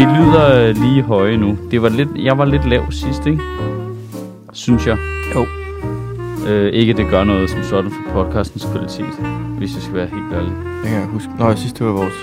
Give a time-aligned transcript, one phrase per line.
[0.00, 1.58] Vi lyder øh, lige høje nu.
[1.70, 3.42] Det var lidt, jeg var lidt lav sidst, ikke?
[4.52, 4.96] Synes jeg.
[5.34, 5.46] Jo.
[6.48, 9.14] Øh, ikke at det gør noget som sådan for podcastens kvalitet,
[9.58, 10.52] hvis jeg skal være helt ærlig.
[10.84, 11.30] Jeg kan huske.
[11.38, 12.14] Nå, jeg synes, det var vores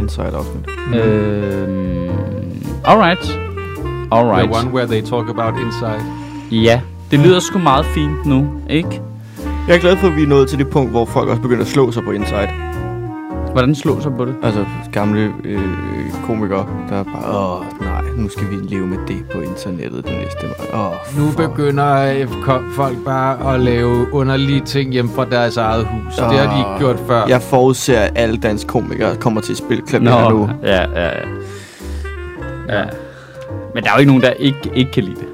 [0.00, 0.66] inside-afsnit.
[0.86, 0.94] Mm.
[0.94, 2.10] Øh,
[2.84, 3.38] alright.
[4.12, 4.50] Alright.
[4.50, 6.02] The one where they talk about inside.
[6.50, 9.00] Ja, det lyder sgu meget fint nu, ikke?
[9.68, 11.62] Jeg er glad for, at vi er nået til det punkt, hvor folk også begynder
[11.62, 12.48] at slå sig på inside.
[13.52, 14.34] Hvordan slå sig på det?
[14.42, 15.60] Altså gamle øh,
[16.34, 20.12] komikere, der er bare, åh nej, nu skal vi leve med det på internettet det
[20.12, 20.90] næste år.
[20.90, 21.36] Åh, Nu fuck.
[21.36, 22.26] begynder
[22.74, 26.14] folk bare at lave underlige ting hjem fra deres eget hus.
[26.16, 27.26] Det har de ikke gjort før.
[27.28, 30.50] Jeg forudser, at alle danske komikere kommer til at spille klaver nu.
[30.62, 32.78] Ja, ja, ja.
[32.78, 32.84] ja.
[33.74, 35.28] Men der er jo ikke nogen, der ikke, ikke kan lide det.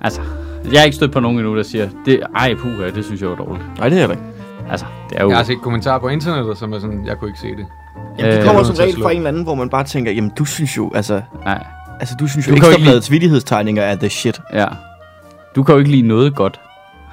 [0.00, 0.20] Altså,
[0.72, 3.28] jeg har ikke stødt på nogen endnu, der siger, det, ej puha, det synes jeg
[3.30, 3.66] var dårligt.
[3.78, 4.26] Nej, det er det ikke.
[4.70, 5.28] Altså, det er jo...
[5.28, 7.66] Jeg har set kommentarer på internettet, som er sådan, jeg kunne ikke se det.
[8.18, 10.12] Jamen, det Øh, kommer jeg som regel fra en eller anden, hvor man bare tænker,
[10.12, 11.64] jamen du synes jo, altså, Nej,
[12.00, 14.40] altså du synes jo, Du kan jo ikke ekstrabladets vittighedstegninger er the shit.
[14.52, 14.66] ja.
[15.56, 16.60] Du kan jo ikke lide noget godt.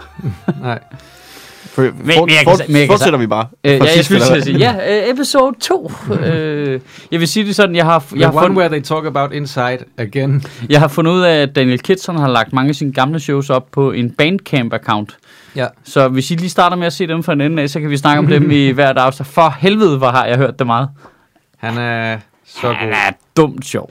[0.62, 0.80] Nej.
[1.66, 3.48] For, men fort, jeg kan fort, så- men jeg kan fortsætter vi bare.
[3.64, 5.92] Øh, ja, jeg skulle sige, ja, øh, episode 2.
[6.26, 6.80] øh,
[7.12, 9.34] jeg vil sige det sådan, jeg har, jeg har, one fund, where they talk about
[9.34, 10.44] inside again.
[10.70, 13.50] jeg har fundet ud af, at Daniel Kitson har lagt mange af sine gamle shows
[13.50, 15.18] op på en Bandcamp-account.
[15.56, 15.68] Ja.
[15.84, 17.90] Så hvis I lige starter med at se dem fra en ende af, så kan
[17.90, 19.28] vi snakke om dem i hvert afsnit.
[19.28, 20.90] For helvede, hvor har jeg hørt det meget.
[21.58, 22.96] Han er så Han god.
[22.96, 23.90] er dumt sjov.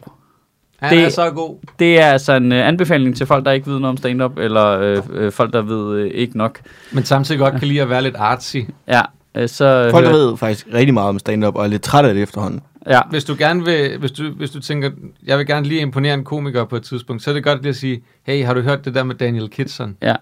[0.80, 1.56] Han det- er så god.
[1.78, 4.66] Det er altså en uh, anbefaling til folk, der ikke ved noget om stand-up, eller
[4.66, 6.60] øh, øh, folk, der ved øh, ikke nok.
[6.92, 8.56] Men samtidig godt kan lide at være lidt artsy.
[8.88, 9.00] Ja,
[9.34, 9.88] øh, så...
[9.90, 12.60] Folk, der ved faktisk rigtig meget om stand-up, og er lidt træt af det efterhånden.
[12.86, 14.90] Ja, Hvis du gerne vil, hvis du, hvis du tænker,
[15.26, 17.68] jeg vil gerne lige imponere en komiker på et tidspunkt, så er det godt lige
[17.70, 19.96] at sige, hey, har du hørt det der med Daniel Kitson?
[20.02, 20.14] ja.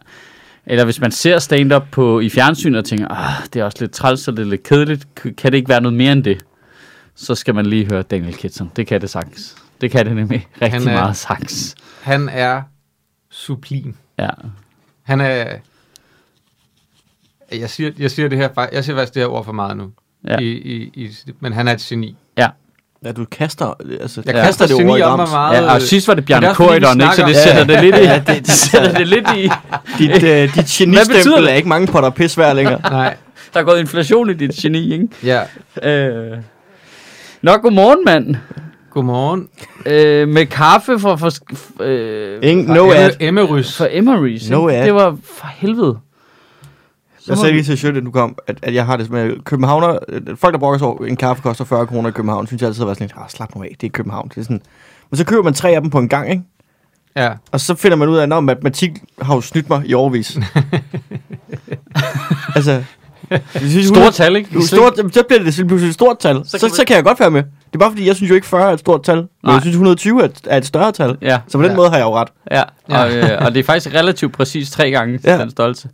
[0.70, 3.92] Eller hvis man ser stand-up på, i fjernsyn og tænker, ah, det er også lidt
[3.92, 6.44] træls og det er lidt kedeligt, kan det ikke være noget mere end det?
[7.14, 8.70] Så skal man lige høre Daniel Kitson.
[8.76, 9.56] Det kan det sagtens.
[9.80, 11.74] Det kan det nemlig rigtig Han er- meget sagtens.
[12.02, 12.62] Han er
[13.30, 13.94] sublim.
[14.18, 14.28] Ja.
[15.02, 15.56] Han er...
[17.52, 19.90] Jeg siger, jeg siger det her, jeg siger faktisk det her ord for meget nu.
[20.26, 20.38] Ja.
[20.38, 21.10] I, i, i,
[21.40, 22.16] men han er et geni.
[22.38, 22.48] Ja.
[23.04, 24.40] Ja, du kaster, altså, Jeg ja.
[24.42, 25.30] kaster det ord i om mig grams.
[25.30, 25.62] meget.
[25.64, 27.14] ja og sidst var det Bjørn Korydon, ikke?
[27.14, 27.98] Så det sætter det lidt i.
[27.98, 29.50] Ja, det, det sætter det lidt i.
[29.98, 31.50] Dit, uh, dit betyder genistempel det?
[31.52, 32.80] er ikke mange potter pis værd længere.
[32.90, 33.16] Nej,
[33.54, 35.08] Der er gået inflation i dit geni, ikke?
[35.24, 35.42] ja.
[35.82, 36.36] Øh.
[37.42, 38.36] Nå, godmorgen, mand.
[38.94, 39.48] Godmorgen.
[39.86, 41.30] Øh, med kaffe for, for,
[41.80, 43.10] øh, Ingen, no ad.
[43.20, 43.76] Emmerys.
[43.76, 44.50] for Emery's.
[44.50, 44.84] No ad.
[44.84, 45.98] Det var for helvede.
[47.28, 49.98] Så Jeg sagde lige til Sjøtte, du kom, at, at jeg har det med københavner.
[50.08, 52.68] øh, Folk, der brokker sig over, en kaffe koster 40 kroner i København, synes jeg
[52.68, 54.28] altid har været sådan lidt, ah, slap nu af, det er København.
[54.28, 54.60] Det er sådan,
[55.10, 56.42] men så køber man tre af dem på en gang, ikke?
[57.16, 57.30] Ja.
[57.52, 58.90] Og så finder man ud af, at matematik
[59.22, 60.36] har jo snydt mig i overvis.
[62.56, 62.82] altså,
[63.30, 63.40] jeg
[63.84, 64.50] Stort tal, ikke?
[64.54, 66.36] Jo, stort, så bliver det pludselig et stort tal.
[66.36, 67.42] Så, Så så, kan så, kan jeg godt være med.
[67.42, 69.16] Det er bare fordi, jeg synes jo ikke 40 er et stort tal.
[69.16, 69.52] Men Nej.
[69.52, 71.16] jeg synes 120 er et, er et større tal.
[71.22, 71.76] Ja, Så på den Ja.
[71.76, 72.28] måde har jeg jo ret.
[72.50, 72.62] ja.
[72.90, 73.02] Ja.
[73.02, 75.20] Og, øh, og det er faktisk relativt præcis tre gange.
[75.24, 75.38] Ja.
[75.38, 75.88] den størrelse.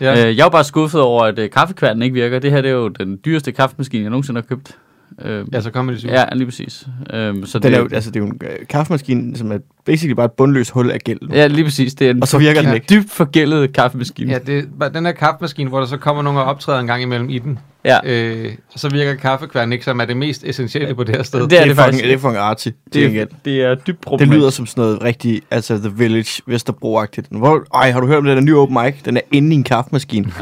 [0.00, 0.12] Ja.
[0.12, 2.38] Øh, jeg er jo bare skuffet over, at øh, kaffekværnen ikke virker.
[2.38, 4.78] Det her det er jo den dyreste kaffemaskine, jeg nogensinde har købt.
[5.22, 6.08] Øh, ja, så kommer det syv.
[6.08, 6.86] ja, lige præcis.
[7.12, 9.58] Øh, så Den det, er jo, altså, det er jo en øh, kaffemaskine, som er
[9.90, 11.18] basically bare et bundløst hul af gæld.
[11.32, 11.94] Ja, lige præcis.
[11.94, 12.86] Det er en Og så virker den for- ikke.
[12.90, 14.32] dybt forgældet kaffemaskine.
[14.32, 17.02] Ja, det er den her kaffemaskine, hvor der så kommer nogle og optræder en gang
[17.02, 17.58] imellem i den.
[17.84, 17.98] ja.
[18.04, 21.40] Øh, og så virker kaffekværnen ikke, som er det mest essentielle på det her sted.
[21.40, 22.04] Det det, er er det fucking, faktisk.
[22.04, 22.68] det er fucking arty.
[22.68, 24.38] Det, det, er, det er dybt det problematisk.
[24.38, 27.38] lyder som sådan noget rigtig, altså The Village, Vesterbro-agtigt.
[27.38, 28.94] Hvor, ej, har du hørt om den der nye open mic?
[29.04, 30.26] Den er inde i en kaffemaskine.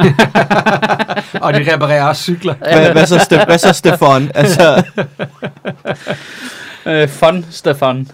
[1.42, 2.54] og de reparerer også cykler.
[2.58, 4.30] hvad, hvad, så, Ste- hvad så, Stefan?
[4.34, 4.82] Altså,
[6.86, 8.08] Øh, fun, Stefan.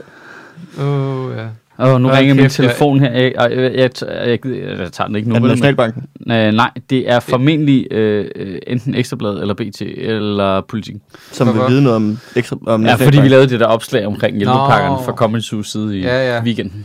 [0.79, 1.47] Oh, ja.
[1.79, 3.11] Åh, oh, nu Hold ringer min telefon her.
[3.13, 3.91] Jeg, jeg, jeg, jeg,
[4.29, 5.35] jeg, jeg, jeg tager den ikke nu.
[5.35, 6.03] er det vel, men- Nationalbanken?
[6.31, 10.95] Øh, nej, det er formentlig øh, enten Ekstrabladet eller BT eller Politik.
[11.33, 13.31] Som vil vide noget om, ekstra, om Ja, fordi vi Nationalbanken.
[13.31, 15.03] lavede det der opslag omkring hjælpepakkerne Nå.
[15.03, 16.43] fra Comedy Zoo side i Ja, ja.
[16.43, 16.85] weekenden.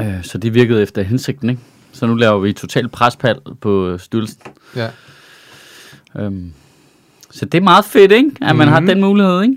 [0.00, 1.62] Øh, så det virkede efter hensigten, ikke?
[1.92, 4.38] Så nu laver vi totalt prespal på øh, styrelsen.
[4.76, 4.86] ja.
[6.18, 6.52] Øhm,
[7.30, 8.30] så det er meget fedt, ikke?
[8.42, 8.88] At man har Mhm.
[8.88, 9.56] den mulighed, ikke?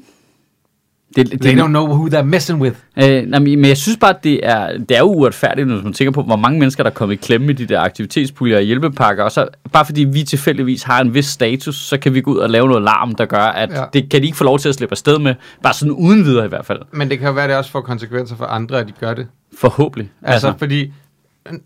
[1.15, 2.75] Det, det, They don't know who they're messing with.
[2.97, 5.93] Øh, nej, men jeg synes bare, at det er, det er jo uretfærdigt, når man
[5.93, 8.63] tænker på, hvor mange mennesker, der er kommet i klemme i de der aktivitetspuljer og
[8.63, 9.23] hjælpepakker.
[9.23, 12.37] Og så bare fordi vi tilfældigvis har en vis status, så kan vi gå ud
[12.37, 13.83] og lave noget larm, der gør, at Ja.
[13.93, 15.35] det kan de ikke få lov til at slippe afsted med.
[15.63, 16.79] Bare sådan uden videre i hvert fald.
[16.91, 19.13] Men det kan jo være, at det også får konsekvenser for andre, at de gør
[19.13, 19.27] det.
[19.57, 20.11] Forhåbentlig.
[20.21, 20.91] Altså, altså fordi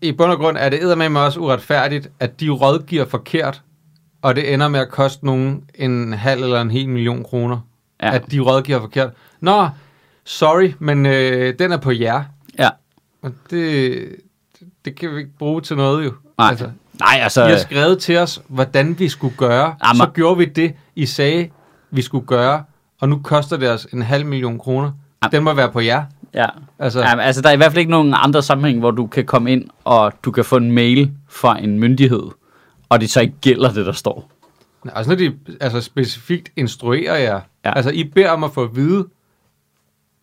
[0.02, 3.62] i bund og grund er det med også uretfærdigt, at de rådgiver forkert,
[4.22, 7.58] og det ender med at koste nogen en halv eller en hel million kroner.
[8.02, 8.14] Ja.
[8.14, 9.10] At de rådgiver forkert.
[9.40, 9.68] Nå,
[10.24, 12.24] sorry, men øh, den er på jer.
[12.58, 12.68] ja.
[13.22, 14.16] Og det,
[14.84, 16.12] det kan vi ikke bruge til noget jo.
[16.38, 16.48] Nej.
[16.50, 16.70] Altså,
[17.00, 17.46] Nej, altså...
[17.46, 19.76] I har skrevet til os, hvordan vi skulle gøre.
[19.86, 21.48] Jamen- Så gjorde vi det, I sagde,
[21.90, 22.64] vi skulle gøre.
[23.00, 24.92] og nu koster det os en halv million kroner.
[25.22, 25.32] Jamen.
[25.32, 26.04] Den må være på jer.
[26.34, 26.46] Ja.
[26.78, 29.24] Altså, Ja, altså, der er i hvert fald ikke nogen andre sammenhæng, hvor du kan
[29.24, 32.22] komme ind, og du kan få en mail fra en myndighed,
[32.88, 34.30] og det så ikke gælder det, der står.
[34.94, 37.40] altså når de altså, specifikt instruerer jer.
[37.64, 37.72] Ja.
[37.76, 39.06] Altså, I beder om at få at vide,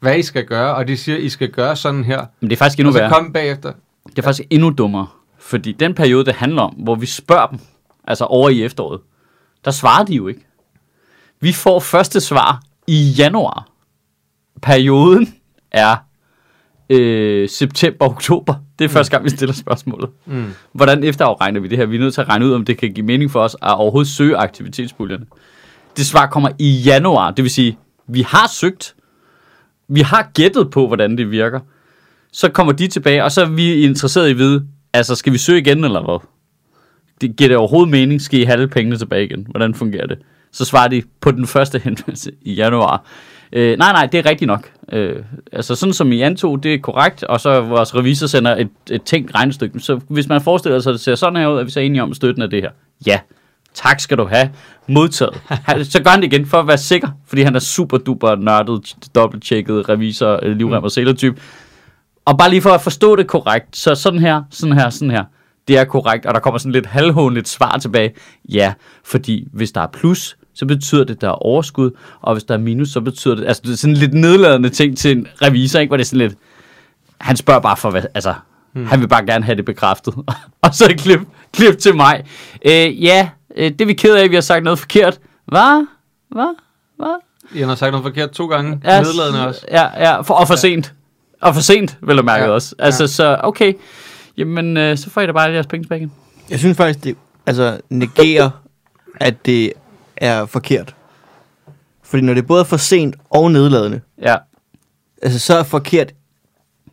[0.05, 2.25] hvad I skal gøre, og de siger, I skal gøre sådan her.
[2.39, 3.11] Men det er faktisk endnu og så værre.
[3.11, 3.71] kom bagefter.
[4.09, 5.07] Det er faktisk endnu dummere,
[5.39, 7.59] fordi den periode, det handler om, hvor vi spørger dem,
[8.07, 9.01] altså over i efteråret,
[9.65, 10.45] der svarer de jo ikke.
[11.41, 13.67] Vi får første svar i januar.
[14.61, 15.33] Perioden
[15.71, 15.95] er
[16.89, 18.53] øh, september-oktober.
[18.79, 20.09] Det er første gang, vi stiller spørgsmålet.
[20.25, 20.53] Mm.
[20.71, 21.85] Hvordan efterafregner vi det her?
[21.85, 23.75] Vi er nødt til at regne ud, om det kan give mening for os at
[23.75, 25.25] overhovedet søge aktivitetspuljerne.
[25.97, 27.77] Det svar kommer i januar, det vil sige,
[28.07, 28.94] vi har søgt,
[29.87, 31.59] vi har gættet på, hvordan det virker.
[32.31, 35.37] Så kommer de tilbage, og så er vi interesseret i at vide, altså skal vi
[35.37, 36.19] søge igen, eller hvad?
[37.21, 38.21] Det giver det overhovedet mening?
[38.21, 39.47] Skal I have alle pengene tilbage igen?
[39.49, 40.17] Hvordan fungerer det?
[40.51, 43.05] Så svarer de på den første henvendelse i januar.
[43.53, 44.71] Øh, nej, nej, det er rigtigt nok.
[44.91, 45.15] Øh,
[45.51, 49.03] altså sådan som I antog, det er korrekt, og så vores revisor sender et, et
[49.03, 49.79] tænkt regnestykke.
[49.79, 52.03] Så hvis man forestiller sig, at det ser sådan her ud, at vi så enige
[52.03, 52.69] om støtten af det her.
[53.07, 53.19] Ja,
[53.75, 54.49] tak skal du have.
[54.87, 55.41] Modtaget.
[55.47, 58.35] Han- Så gør han det igen for at være sikker, fordi han er super duper
[58.35, 61.41] nørdet, dobbelttjekket revisor, øh, livrem og sælertype.
[62.25, 65.23] Og bare lige for at forstå det korrekt, så sådan her, sådan her, sådan her.
[65.67, 68.13] Det er korrekt, og der kommer sådan lidt halvhånligt svar tilbage.
[68.49, 68.73] Ja,
[69.05, 71.91] fordi hvis der er plus, så betyder det, at der er overskud,
[72.21, 74.97] og hvis der er minus, så betyder det, altså det er sådan lidt nedladende ting
[74.97, 75.89] til en revisor, ikke?
[75.89, 76.37] Hvor det er sådan lidt,
[77.21, 78.33] han spørger bare for, hvad, altså,
[78.73, 78.85] hmm.
[78.85, 80.13] han vil bare gerne have det bekræftet.
[80.63, 81.19] og så klip,
[81.53, 82.23] klip til mig.
[82.65, 85.19] Øh, ja, øh, det er vi ked af, vi har sagt noget forkert.
[85.45, 85.87] Hvad?
[86.31, 86.55] Hvad?
[86.97, 87.15] Hvad?
[87.53, 88.81] I har sagt noget forkert to gange.
[88.83, 89.65] Ja, Nedladende også.
[89.71, 90.93] Ja, ja for, og for sent.
[91.41, 92.75] Og for sent, vil jeg mærke ja, også.
[92.79, 93.07] Altså, ja.
[93.07, 93.73] så okay.
[94.37, 96.11] Jamen, øh, så får I da bare jeres penge tilbage igen.
[96.49, 97.15] Jeg synes faktisk, det
[97.45, 98.49] altså, negerer,
[99.15, 99.73] at det
[100.17, 100.95] er forkert.
[102.03, 104.35] Fordi når det både er for sent og nedladende, Ja.
[105.21, 106.13] altså, så er forkert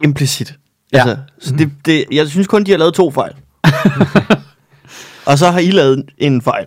[0.05, 0.55] implicit.
[0.93, 0.99] Ja.
[0.99, 3.33] Altså, så det, det, jeg synes kun, de har lavet to fejl.
[5.27, 6.67] og så har I lavet en fejl.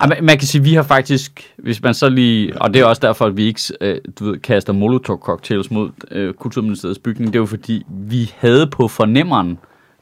[0.00, 2.84] Ej, man, man kan sige, vi har faktisk, hvis man så lige, og det er
[2.84, 7.38] også derfor, at vi ikke øh, du ved, kaster molotov-cocktails mod øh, Kulturministeriets bygning, det
[7.38, 9.58] er jo fordi, vi havde på fornemmeren,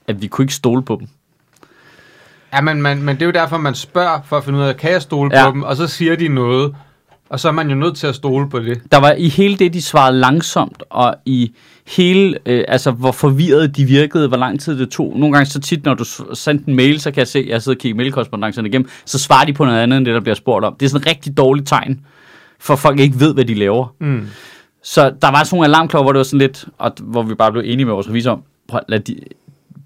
[0.08, 1.08] at vi kunne ikke stole på dem.
[2.54, 4.76] Ja, men, men, men det er jo derfor, man spørger for at finde ud af,
[4.76, 5.44] kan jeg stole Ja.
[5.46, 5.62] på dem?
[5.62, 6.74] Og så siger de noget,
[7.28, 8.82] og så er man jo nødt til at stole på det.
[8.92, 11.54] Der var i hele det, de svarede langsomt, og i
[11.86, 15.12] hele, øh, altså hvor forvirret de virkede, hvor lang tid det tog.
[15.16, 16.04] Nogle gange så tit, når du
[16.34, 19.18] sendte en mail, så kan jeg se, at jeg sidder og kigger mailkorrespondancerne igennem, så
[19.18, 20.76] svarer de på noget andet, end det, der bliver spurgt om.
[20.80, 22.00] Det er sådan et rigtig dårligt tegn,
[22.58, 23.94] for folk ikke ved, hvad de laver.
[24.00, 24.28] Mm.
[24.82, 27.52] Så der var sådan nogle alarmklokker, hvor det var sådan lidt, og hvor vi bare
[27.52, 29.16] blev enige med vores revisor om, prøv, lad de,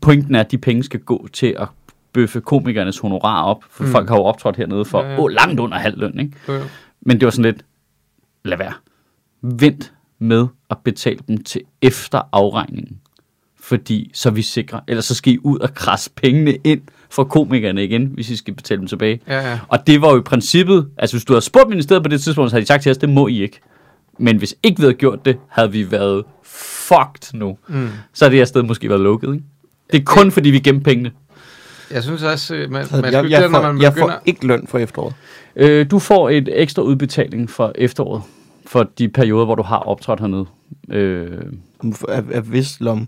[0.00, 1.69] pointen er, at de penge skal gå til at
[2.12, 3.90] bøffe komikernes honorar op, for mm.
[3.90, 5.20] Folk har jo optrådt hernede for Ja, ja, ja.
[5.20, 6.32] Åh, langt under halv løn, ikke?
[6.49, 6.61] Jo, jo.
[7.00, 7.64] Men det var sådan lidt,
[8.44, 8.72] lad være.
[9.42, 12.98] Vent med at betale dem til efter afregningen.
[13.60, 14.80] Fordi så er vi sikre.
[14.88, 16.80] Ellers så skal I ud og krasse pengene ind
[17.10, 19.20] for komikerne igen, hvis I skal betale dem tilbage.
[19.26, 19.60] Ja, ja.
[19.68, 22.50] Og det var jo i princippet, altså hvis du havde spurgt ministeriet på det tidspunkt,
[22.50, 23.60] så havde de sagt til os, det må I ikke.
[24.18, 27.58] Men hvis ikke vi havde gjort det, havde vi været fucked nu.
[27.68, 27.88] Mm.
[28.12, 29.44] Så havde det her sted måske været lukket, ikke?
[29.92, 31.10] Det er kun fordi, vi gemte pengene.
[31.90, 34.12] Jeg synes også, øh, man, man jeg, jeg, jeg, når man jeg begynder...
[34.14, 35.14] får ikke løn for efteråret.
[35.57, 38.23] Øh, du får et ekstra udbetaling for efteråret,
[38.66, 40.47] for de perioder, hvor du har optrådt hernede.
[40.90, 41.26] Øh,
[42.09, 43.07] Af, af vis lomme.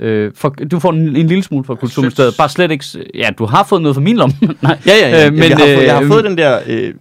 [0.00, 2.34] øh, for, du får en, en lille smule fra Kulturministeriet.
[2.38, 2.84] Bare slet ikke...
[3.14, 4.34] Ja, du har fået noget fra min lomme.
[4.62, 4.78] Nej.
[4.86, 5.26] Ja, ja, ja.
[5.26, 6.94] Øh, men, jeg, har, fået, jeg har øh, fået den der øh,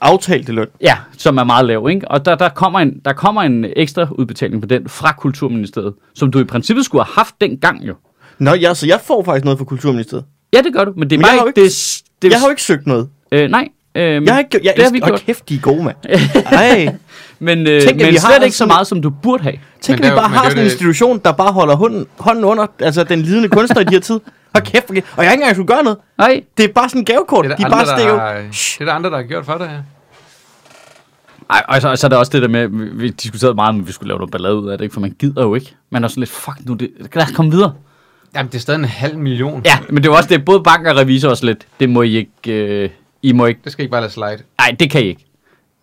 [0.00, 0.66] aftalte løn.
[0.80, 2.08] Ja, som er meget lav, ikke?
[2.10, 6.30] Og der, der, kommer en, der kommer en ekstra udbetaling på den fra Kulturministeriet, som
[6.30, 7.94] du i princippet skulle have haft dengang jo.
[8.38, 10.24] Nå, ja, så jeg får faktisk noget fra Kulturministeriet.
[10.52, 11.60] Ja, det gør du, men det er Men bare jeg har ikke...
[11.60, 13.08] jo Det, det, Jeg har jo ikke søgt noget.
[13.32, 14.60] øh, nej, øh, Jeg har ikke.
[14.64, 15.20] Jeg, det har vi gjort.
[15.20, 15.96] kæft, de er gode, mand.
[16.52, 16.88] Ej,
[17.40, 19.54] Men, øh, Tænk, men vi har slet ikke så meget, som du burde have.
[19.80, 23.04] tænk, at vi bare har sådan en institution, der bare holder hånden, hånden under altså
[23.04, 24.20] den lidende kunstner i de her tid.
[24.54, 25.98] Hold kæft, og jeg har ikke engang skulle gøre noget.
[26.18, 27.44] Nej, Det er bare sådan en gavekort.
[27.44, 28.14] Det er De der bare andre, stikker.
[28.14, 29.78] der, har, det er der andre, der har gjort for dig, ja.
[31.50, 33.80] Ej, og så, så er der også det der med, vi, vi diskuterede meget om,
[33.80, 34.92] at vi skulle lave noget ballade ud af det, ikke?
[34.92, 35.74] for man gider jo ikke.
[35.90, 37.72] Man er sådan lidt, fuck nu, det, lad os komme videre.
[38.34, 39.62] Jamen, det er stadig en halv million.
[39.64, 42.16] Ja, men det er også det, både bank og revisor også lidt, det må I
[42.16, 42.90] ikke, øh,
[43.22, 44.38] I må ikke, Det skal ikke bare lade slide.
[44.58, 45.24] nej, det kan I ikke.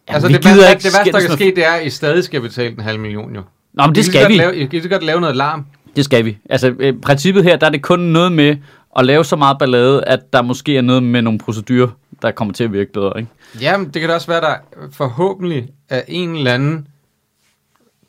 [0.09, 1.89] Ja, altså, det, gider værste, ikke det værste, der kan ske, det er, at I
[1.89, 3.41] stadig skal betale en halv million, jo.
[3.73, 4.37] Nå, men det I skal vi.
[4.37, 5.65] Lave, I kan godt lave noget larm.
[5.95, 6.37] Det skal vi.
[6.49, 8.55] Altså, øh, princippet her, der er det kun noget med
[8.97, 11.87] at lave så meget ballade, at der måske er noget med nogle procedurer,
[12.21, 13.29] der kommer til at virke bedre, ikke?
[13.61, 14.55] Jamen, det kan da også være, der
[14.91, 16.87] forhåbentlig er en eller anden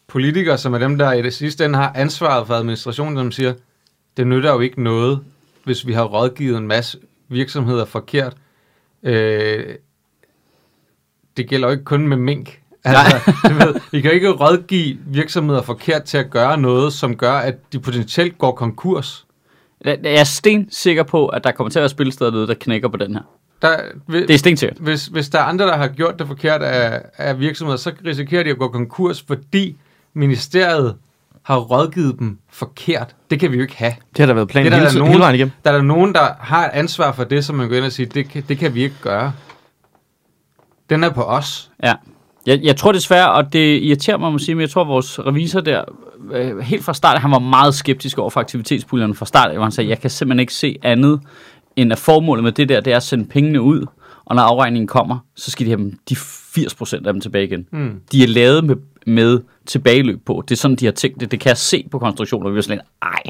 [0.08, 3.52] politiker, som er dem, der i det sidste ende har ansvaret for administrationen, som siger,
[4.16, 5.20] det nytter jo ikke noget,
[5.64, 8.36] hvis vi har rådgivet en masse virksomheder forkert.
[9.02, 9.74] Øh,
[11.36, 12.60] det gælder jo ikke kun med mink.
[12.84, 17.32] Altså, du ved, I kan ikke rådgive virksomheder forkert til at gøre noget, som gør,
[17.32, 19.26] at de potentielt går konkurs.
[19.84, 22.88] Jeg er sten sikker på, at der kommer til at være spilsteder derude, der knækker
[22.88, 23.22] på den her.
[23.62, 23.76] Der,
[24.10, 24.78] Det er stensikkert.
[24.80, 28.42] hvis, hvis der er andre, der har gjort det forkert af, af virksomheder, så risikerer
[28.42, 29.76] de at gå konkurs, fordi
[30.14, 30.96] ministeriet
[31.46, 33.16] har rådgivet dem forkert.
[33.30, 33.92] Det kan vi jo ikke have.
[34.10, 35.52] Det har der været planen Det er der hele, tiden- nogen- hele vejen igennem.
[35.64, 37.92] Der er der nogen, der har et ansvar for det, som man går ind og
[37.92, 39.32] siger, det kan, det kan vi ikke gøre.
[40.90, 41.70] Den er på os.
[41.82, 41.94] Ja.
[42.46, 45.18] Jeg, jeg tror desværre, og det irriterer mig, må sige, men jeg tror, at vores
[45.18, 45.84] revisor der,
[46.32, 49.72] øh, helt fra start, han var meget skeptisk over for aktivitetspuljerne fra start, hvor han
[49.72, 51.20] sagde, jeg kan simpelthen ikke se andet,
[51.76, 53.86] end at formålet med det der, det er at sende pengene ud,
[54.24, 57.66] og når afregningen kommer, så skal de have dem, de 80% af dem tilbage igen.
[57.72, 58.00] Mm.
[58.12, 58.76] De er lavet med,
[59.06, 60.42] med tilbageløb på.
[60.48, 61.30] Det er sådan, de har tænkt det.
[61.30, 62.50] Det kan jeg se på konstruktioner.
[62.50, 63.22] Vi er sådan lidt, ej,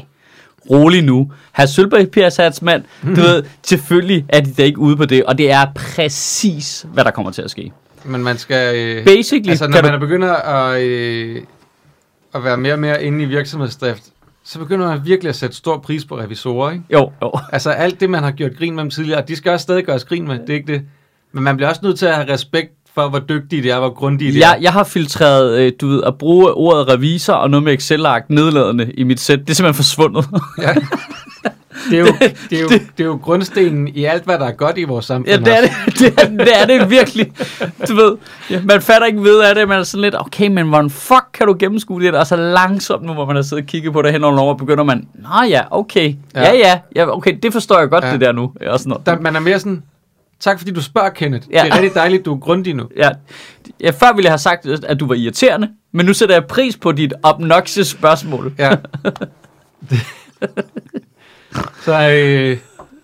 [0.69, 1.31] rolig nu.
[1.53, 2.09] Herr Sølberg
[2.49, 2.61] P.S.
[2.61, 6.85] mand, du ved, selvfølgelig er de da ikke ude på det, og det er præcis,
[6.93, 7.71] hvad der kommer til at ske.
[8.05, 8.75] Men man skal...
[8.75, 11.41] Øh, Basically, altså, når man du- er begynder at, øh,
[12.35, 14.03] at være mere og mere inde i virksomhedsdrift,
[14.43, 16.83] så begynder man virkelig at sætte stor pris på revisorer, ikke?
[16.93, 17.31] Jo, jo.
[17.51, 20.03] Altså alt det, man har gjort grin med dem tidligere, de skal også stadig gøres
[20.05, 20.81] grin med, det er ikke det.
[21.31, 23.93] Men man bliver også nødt til at have respekt for, hvor dygtige de er, hvor
[23.93, 24.61] grundige de Jeg, er.
[24.61, 28.91] jeg har filtreret, øh, du ved, at bruge ordet revisor og noget med Excel-ark nedladende
[28.97, 29.39] i mit sæt.
[29.39, 30.25] Det er simpelthen forsvundet.
[30.61, 30.73] Ja.
[31.89, 32.05] Det er, jo,
[32.49, 35.05] det, er jo, det er jo grundstenen i alt, hvad der er godt i vores
[35.05, 35.27] samfund.
[35.29, 35.71] ja, det er det.
[35.99, 37.31] Det er, det er det virkelig.
[37.87, 38.15] Du ved,
[38.49, 39.67] ja, man fatter ikke ved af det.
[39.67, 42.15] Man er sådan lidt, okay, men hvordan fuck kan du gennemskue det?
[42.15, 44.53] Og så langsomt nu, hvor man har siddet og kigget på det hen over år,
[44.53, 46.13] begynder man, nå ja, okay.
[46.35, 46.53] Ja, Ja.
[46.55, 48.11] ja, ja okay, det forstår jeg godt, Ja.
[48.11, 48.51] det der nu.
[48.67, 49.05] Og sådan noget.
[49.05, 49.83] Der, man er mere sådan,
[50.39, 51.47] tak fordi du spørger, Kenneth.
[51.51, 51.63] Ja.
[51.63, 52.83] Det er rigtig dejligt, du er grundig nu.
[52.97, 53.09] Ja,
[53.81, 56.77] ja, før ville jeg have sagt, at du var irriterende, men nu sætter jeg pris
[56.77, 58.53] på dit obnoxious spørgsmål.
[58.59, 58.75] Ja.
[61.85, 62.57] så øh,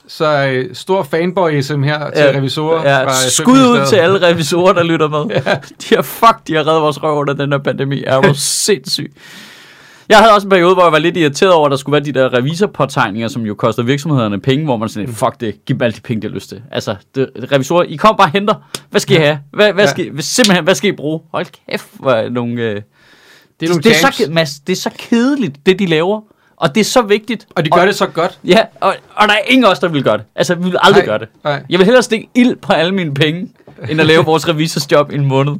[0.07, 2.89] så øh, stor fanboyism her til Ja, revisorer.
[2.89, 5.35] Ja, fra skud ud til alle revisorer, der lytter med.
[5.45, 5.55] ja.
[5.81, 8.03] De har fuck, de har reddet vores røv under den her pandemi.
[8.07, 8.33] Er jo
[8.65, 9.13] sindssyg.
[10.09, 12.03] Jeg havde også en periode, hvor jeg var lidt irriteret over, at der skulle være
[12.03, 15.81] de der revisorpåtegninger, som jo koster virksomhederne penge, hvor man sådan, fuck det, giv dem
[15.81, 16.61] alle de penge, de har lyst til.
[16.71, 18.53] Altså, det, revisorer, I kommer bare og henter.
[18.89, 19.39] Hvad skal I have?
[19.53, 19.89] Hvad, hvad Ja.
[19.91, 21.19] skal, I- simpelthen, hvad skal I bruge?
[21.31, 22.61] Hold kæft, hvor er nogle...
[22.61, 22.75] Øh,
[23.59, 24.15] Det er nogle det, er jams.
[24.15, 26.21] så, Mads, det er så kedeligt, det de laver.
[26.57, 27.47] Og det er så vigtigt.
[27.55, 28.39] Og de gør det så godt.
[28.45, 30.25] Ja, og, og der er ingen af os, der vil gøre det.
[30.35, 31.27] Altså, vi vil aldrig Nej, gøre det.
[31.43, 31.63] nej.
[31.69, 33.49] Jeg vil hellere stikke ild på alle mine penge,
[33.89, 35.53] end at lave vores revisorsjob i en måned.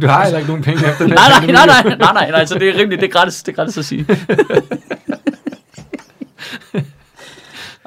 [0.00, 2.44] Du har heller ikke nogen penge efter den Nej, nej, nej, nej, nej, nej, nej,
[2.44, 4.06] så det er rimeligt, det er gratis, det er gratis at sige.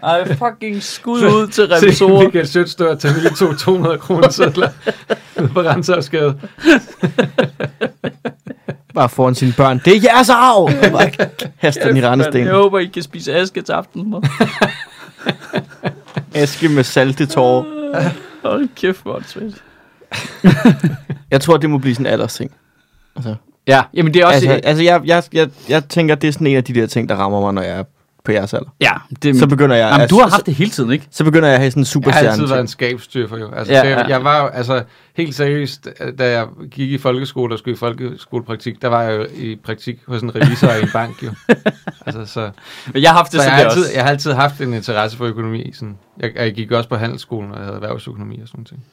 [0.03, 2.23] Ej, fucking skud ud til Se revisorer.
[2.23, 4.69] Michael Sødt stå og tage lige to 200 kroner sædler
[5.53, 6.39] på Renshavsgade.
[8.93, 9.81] Bare foran sine børn.
[9.85, 10.69] Det er jeres arv!
[10.91, 12.45] Bare Haster den i rendesten.
[12.45, 14.21] Jeg håber, I kan spise aske til aftensmad.
[16.35, 17.63] Aske med salte tårer.
[18.43, 19.53] Hold kæft, hvor er det svært.
[21.31, 22.51] Jeg tror, det må blive sådan en aldersting.
[23.15, 23.35] Altså,
[23.67, 24.35] Ja, jamen det er også...
[24.49, 27.09] altså, altså jeg, jeg, jeg, jeg tænker, det er sådan en af de der ting,
[27.09, 27.83] der rammer mig, når jeg er
[28.25, 28.69] på jeres alder.
[28.81, 28.91] ja,
[29.23, 29.87] det, Så begynder jeg...
[29.91, 31.07] jamen, at- du har haft det hele tiden, ikke?
[31.11, 33.51] Så begynder jeg at have sådan en Jeg har altid været en skabstyr jo.
[33.53, 34.83] Altså, Ja, ja, jeg var jo, altså,
[35.17, 35.87] helt seriøst,
[36.19, 39.99] da jeg gik i folkeskole og skulle i folkeskolepraktik, der var jeg jo i praktik
[40.07, 41.31] hos en revisor i en bank jo.
[42.05, 42.49] Altså, så,
[42.93, 43.93] Men jeg har haft det så jeg, sådan har der altid, også.
[43.95, 45.71] jeg har altid haft en interesse for økonomi.
[45.73, 45.97] Sådan.
[46.19, 48.83] Jeg, jeg gik også på handelsskolen, og jeg havde erhvervsøkonomi og sådan noget.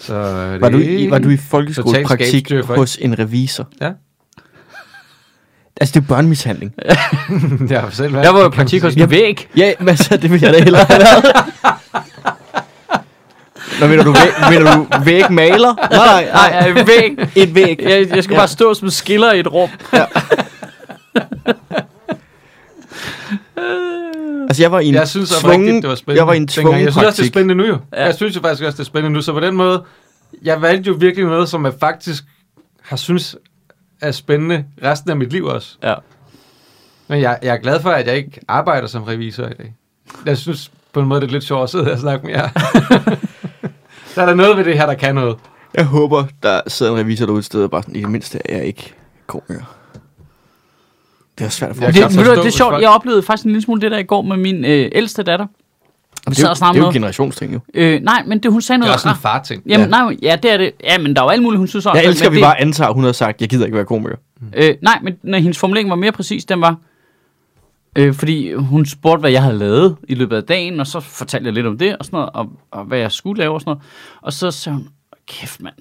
[0.00, 3.68] Så øh, Var du, det- i, var du i folkeskolepraktik hos en revisor?
[3.80, 3.90] Ja.
[5.80, 6.72] Altså, det er børnemishandling.
[7.70, 9.48] jeg har selv været Jeg var jo det, praktik hos en væg.
[9.56, 11.24] Ja, men så det vil jeg da hellere have været.
[13.80, 15.74] Nå, mener du, væg, mener du vægmaler?
[15.96, 17.28] Nej, nej, Nej, en væg.
[17.36, 17.80] Et væg.
[17.82, 18.40] Jeg, jeg skulle Ja.
[18.40, 19.68] bare stå som skiller i et rum.
[24.50, 26.18] Altså, jeg var i en Jeg synes tvungen, det var spændende.
[26.20, 27.32] Jeg var i en tvungen Jeg synes også, det er praktik.
[27.32, 27.78] spændende nu jo.
[27.92, 28.00] Ja.
[28.00, 28.04] Ja.
[28.06, 29.22] Jeg synes jo faktisk også, det er spændende nu.
[29.22, 29.82] Så på den måde,
[30.42, 32.24] jeg valgte jo virkelig noget, som jeg faktisk
[32.82, 33.36] har synes
[34.00, 35.76] er spændende resten af mit liv også.
[35.82, 35.94] Ja.
[37.08, 39.74] Men jeg, jeg er glad for, at jeg ikke arbejder som revisor i dag.
[40.26, 42.34] Jeg synes på en måde, det er lidt sjovt at sidde her og snakke med
[42.34, 42.48] jer.
[44.14, 45.36] der er der noget ved det her, der kan noget.
[45.74, 48.40] Jeg håber, der sidder en revisor derude et sted, og bare sådan, i det mindste
[48.44, 48.94] er jeg ikke
[49.26, 49.79] komiker.
[51.40, 51.82] Det er svært at få.
[51.82, 53.62] Jeg Det, kan det, det, forstå, det er sjovt, folk- jeg oplevede faktisk en lille
[53.62, 55.46] smule det der i går med min øh, ældste datter.
[55.46, 56.94] Vi det, sad er jo, og det er jo noget.
[56.94, 57.60] generationsting, jo.
[57.74, 58.94] Øh, nej, men det, hun sagde Det er noget.
[58.94, 59.62] også en far-ting.
[59.66, 59.90] Jamen, Ja.
[59.90, 60.72] nej, ja, det er det.
[60.84, 61.96] Ja, men der er jo alt muligt, hun synes om.
[61.96, 63.84] Jeg elsker, at vi det, bare antager, at hun har sagt, jeg gider ikke være
[63.86, 64.16] komiker.
[64.56, 66.76] Øh, nej, men når hendes formulering var mere præcis, den var,
[67.96, 71.46] øh, fordi hun spurgte, hvad jeg havde lavet i løbet af dagen, og så fortalte
[71.46, 73.70] jeg lidt om det, og sådan noget, og, og hvad jeg skulle lave og sådan
[73.70, 73.82] noget.
[74.22, 74.88] Og så sagde hun,
[75.28, 75.74] kæft mand,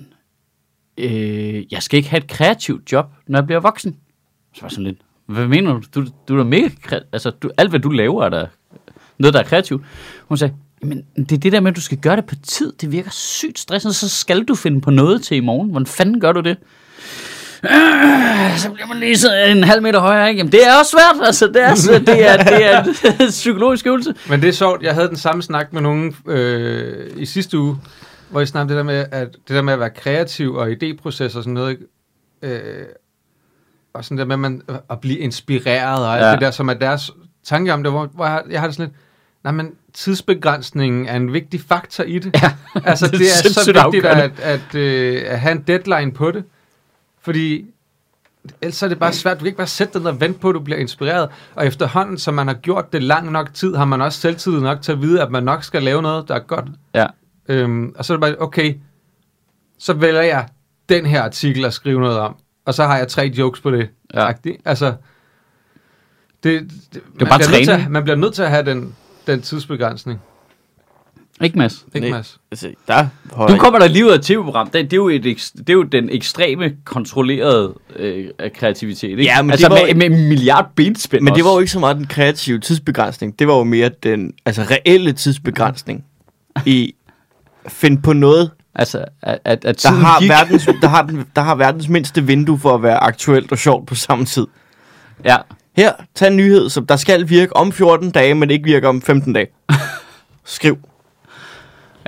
[0.98, 3.96] øh, jeg skal ikke have et kreativt job, når jeg bliver voksen.
[4.54, 4.98] Så var jeg sådan lidt,
[5.30, 5.82] hvad mener du?
[5.96, 7.08] Du, du er da mega kreativ.
[7.14, 8.46] Altså, du, alt hvad du laver er da
[9.18, 9.84] noget, der er kreativt.
[10.28, 12.74] Hun sagde, Men det er det der med, at du skal gøre det på tid.
[12.82, 13.94] Det virker sygt stressende.
[13.94, 15.70] Så skal du finde på noget til i morgen.
[15.70, 16.58] Hvordan fanden gør du det?
[17.64, 20.38] Øh, Så bliver man lige så en halv meter højere, ikke?
[20.38, 21.26] Jamen, det er også svært.
[21.28, 22.84] Altså, det er, så- det er, det er
[23.24, 24.14] en psykologisk øvelse.
[24.30, 27.78] Men det er sjovt, jeg havde den samme snak med nogen øh, i sidste uge,
[28.30, 31.24] hvor jeg snakkede det der med, at det der med at være kreativ og idéproces
[31.24, 31.84] og sådan noget, ikke?
[32.56, 32.86] øh,
[33.94, 36.32] og sådan der med at, man, at blive inspireret og alt Ja.
[36.32, 37.12] det der, som er deres
[37.44, 38.98] tanke om det, hvor, hvor jeg, jeg har det sådan lidt,
[39.44, 42.42] nej, men tidsbegrænsningen er en vigtig faktor i det.
[42.42, 42.52] Ja.
[42.86, 44.44] Altså, Det er det er så sindssygt vigtigt at, afgørende.
[44.44, 46.44] at, øh, at have en deadline på det,
[47.22, 47.66] fordi
[48.62, 49.38] ellers er det bare svært.
[49.38, 51.30] Du kan ikke bare sætte dig ned og vente på, at du bliver inspireret.
[51.56, 54.82] Og efterhånden, som man har gjort det lang nok tid, har man også selvtid nok
[54.82, 56.66] til at vide, at man nok skal lave noget, der er godt.
[56.94, 57.06] Ja.
[57.48, 58.76] Øhm, og så er det bare, okay,
[59.80, 60.48] så vælger jeg
[60.90, 62.36] den her artikel at skrive noget om.
[62.70, 63.90] Og så har jeg tre jokes på det.
[64.14, 64.32] Ja.
[64.66, 64.94] Altså,
[66.44, 67.86] det, det, man bare bliver nødt til, træning.
[67.86, 68.96] at- man bliver nødt til at have den,
[69.28, 70.20] den tidsbegrænsning.
[71.42, 71.86] Ikke, Mads?
[71.96, 72.12] Ikke.
[72.12, 72.40] Mads?
[72.52, 73.08] Altså, der
[73.50, 74.70] Nu kommer der lige ud af tv-program.
[74.70, 75.24] Det, det, er jo et,
[75.58, 79.10] det er jo den ekstreme, kontrollerede øh, af kreativitet.
[79.10, 79.24] Ikke?
[79.24, 81.56] Ja, men altså det var- med, med en milliard benspænd Men det var også.
[81.58, 83.40] jo ikke så meget den kreative tidsbegrænsning.
[83.40, 86.06] Det var jo mere den altså, reelle tidsbegrænsning
[86.66, 86.96] i
[87.68, 90.30] finde på noget, Altså, at, at, at der tiden har, gik.
[90.30, 93.88] verdens, der, har den, der har verdens mindste vindue for at være aktuelt og sjovt
[93.88, 94.48] på samme tid.
[95.26, 95.38] Ja.
[95.76, 99.02] Her, tag en nyhed, som der skal virke om 14 dage, men ikke virker om
[99.02, 99.48] 15 dage.
[100.46, 100.78] Skriv.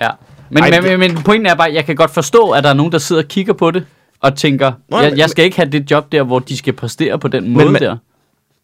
[0.01, 0.09] Ja.
[0.49, 2.69] Men, Ej, men, det- men, pointen er bare, at jeg kan godt forstå, at der
[2.69, 3.85] er nogen, der sidder og kigger på det,
[4.19, 7.19] og tænker, Nå, jeg, jeg skal ikke have det job der, hvor de skal præstere
[7.19, 7.97] på den måde men- der.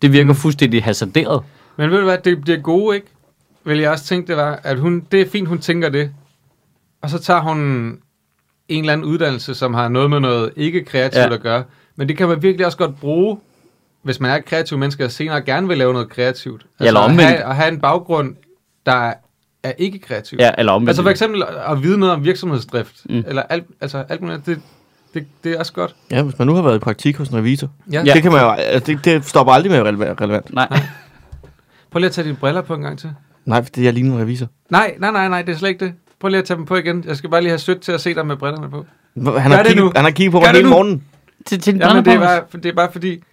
[0.02, 1.44] Det virker fuldstændig hasarderet.
[1.78, 3.08] Men ved du hvad, det, det gode, ikke?
[3.66, 6.12] Vil jeg også tænke, det var, at hun, det er fint, hun tænker det.
[7.02, 7.58] Og så tager hun
[8.68, 11.34] en eller anden uddannelse, som har noget med noget ikke kreativt Ja.
[11.34, 11.64] at gøre.
[11.96, 13.38] Men det kan man virkelig også godt bruge,
[14.02, 16.62] hvis man er et kreativ menneske, og senere gerne vil lave noget kreativt.
[16.62, 17.24] Altså Ja, eller at omvendt.
[17.32, 18.36] have, at have en baggrund,
[18.86, 19.14] der
[19.64, 20.38] er ikke kreativ.
[20.42, 20.90] Ja, eller omvendt.
[20.90, 23.24] Altså for eksempel at- at vide noget om virksomhedsdrift, Mm.
[23.28, 24.62] eller alt, altså alt muligt, det,
[25.14, 25.96] det, det er også godt.
[26.12, 27.70] Ja, hvis man nu har været i praktik hos en revisor.
[27.92, 28.04] Ja.
[28.06, 28.14] Ja.
[28.14, 30.54] Det, kan man jo, altså, det, det stopper aldrig med at være relevant-.
[30.54, 30.68] Nej.
[31.92, 33.12] Prøv lige at tage dine briller på en gang til.
[33.46, 34.48] Nej, fordi jeg ligner en revisor.
[34.70, 35.94] Nej, nej, nej, nej, det er slet ikke det.
[36.20, 37.04] Prøv lige at tage dem på igen.
[37.08, 38.86] Jeg skal bare lige have sødt til at se dig med brillerne på.
[39.40, 39.92] Han har, kigget, nu.
[39.96, 41.04] han har kigget på mig det hele morgenen.
[41.46, 43.24] Til, til Ja, men det er, bare, det er bare fordi,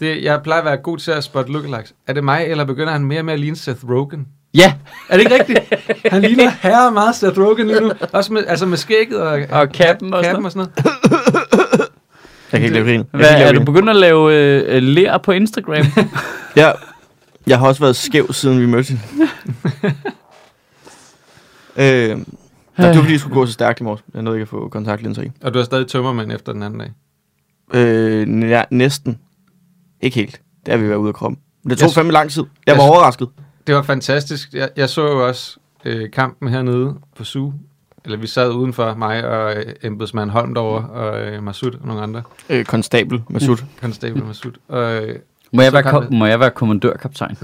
[0.00, 1.94] det, jeg plejer at være god til at spotte lookalikes.
[2.06, 4.26] Er det mig, eller begynder han mere og mere at ligne Seth Rogen?
[4.54, 4.74] Ja,
[5.08, 5.58] Er det ikke rigtigt?
[6.12, 7.92] Han ligner herre meget Seth Rogen lige nu.
[8.12, 10.90] Også med, altså med skægget og, Og kappen og kappen og sådan noget.
[12.52, 13.04] Jeg kan ikke lave grin.
[13.10, 15.86] Hvad, ikke er lave du begyndt at lave øh, øh, lær på Instagram?
[16.56, 16.72] Ja,
[17.46, 18.92] jeg har også været skæv, siden vi mødte.
[21.76, 22.16] øh, nej,
[22.76, 24.04] det var fordi, jeg skulle gå så stærkt i morges.
[24.14, 25.30] Jeg nåede ikke at få kontaktlinser i.
[25.42, 26.90] Og du er stadig tømmermænd efter den anden dag.
[27.74, 29.18] Øh, ja, næsten.
[30.00, 30.40] Ikke helt.
[30.66, 31.38] Det er vi været ude af kroppen.
[31.62, 32.44] Men det tog Jeg- fandme lang tid.
[32.66, 33.28] Jeg var jeg- overrasket.
[33.66, 34.52] Det var fantastisk.
[34.54, 37.50] Jeg, jeg så jo også øh, kampen hernede på SU.
[38.04, 42.02] Eller vi sad udenfor, mig og øh, embedsmand Holm derovre, og øh, Masud og nogle
[42.02, 42.22] andre.
[42.50, 43.56] Øh, konstabel Masud.
[43.80, 44.52] Konstabel Masud.
[44.68, 45.18] Og, øh,
[45.52, 47.36] Må jeg, Så være, kan ko- må jeg være kommandørkaptajn?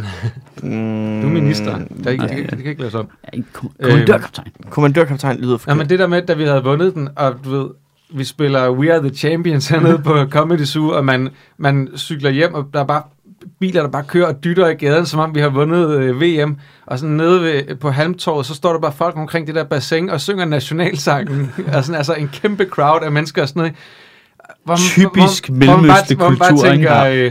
[0.62, 1.78] Mm, du er minister.
[1.98, 2.34] Det, er ikke, nej.
[2.34, 3.08] det, kan, det kan ikke laves om.
[3.22, 4.46] Jeg er ikke kom- kommandørkaptajn.
[4.70, 5.76] Kommandørkaptajn lyder Ja, forkert.
[5.76, 7.68] men det der med, da vi havde vundet den, og du ved,
[8.14, 12.54] vi spiller We Are The Champions hernede på Comedy Zoo, og man, man cykler hjem,
[12.54, 13.02] og der er bare
[13.60, 16.56] biler, der bare kører og dytter i gaden, som om vi har vundet øh, VM.
[16.86, 20.10] Og sådan nede ved, på Halmtorvet, så står der bare folk omkring det der bassin
[20.10, 21.52] og synger nationalsangen.
[21.74, 23.74] og sådan, altså en kæmpe crowd af mennesker og sådan noget.
[24.64, 26.86] Hvor, Typisk hvor, hvor, man bare- mellemøstlig hvor man bare kultur, ikke?
[26.88, 27.30] tænker, øh,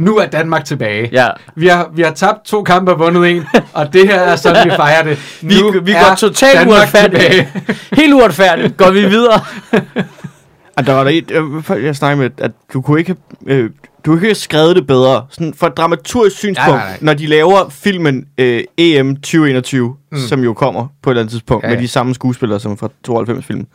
[0.00, 1.08] nu er Danmark tilbage.
[1.12, 4.36] Ja, Vi har, vi har tabt to kampe og vundet en, og det her er
[4.36, 5.18] sådan, vi fejrer det.
[5.48, 7.22] vi, Nu vi er går totalt Danmark uretfærdigt.
[7.22, 7.48] tilbage.
[8.02, 8.76] Helt uretfærdigt.
[8.76, 9.40] Går vi videre.
[10.76, 11.30] Og der var der et,
[11.84, 13.64] jeg snakkede med, at du kunne ikke øh,
[14.04, 15.26] du kunne ikke have skrevet det bedre.
[15.30, 16.98] Sådan fra et dramaturgisk synspunkt, Nej, nej, nej.
[17.00, 20.18] når de laver filmen øh, EM 2021, Mm.
[20.18, 22.76] som jo kommer på et eller andet tidspunkt, Ja, ja, med de samme skuespillere som
[22.78, 23.66] fra 92-filmen,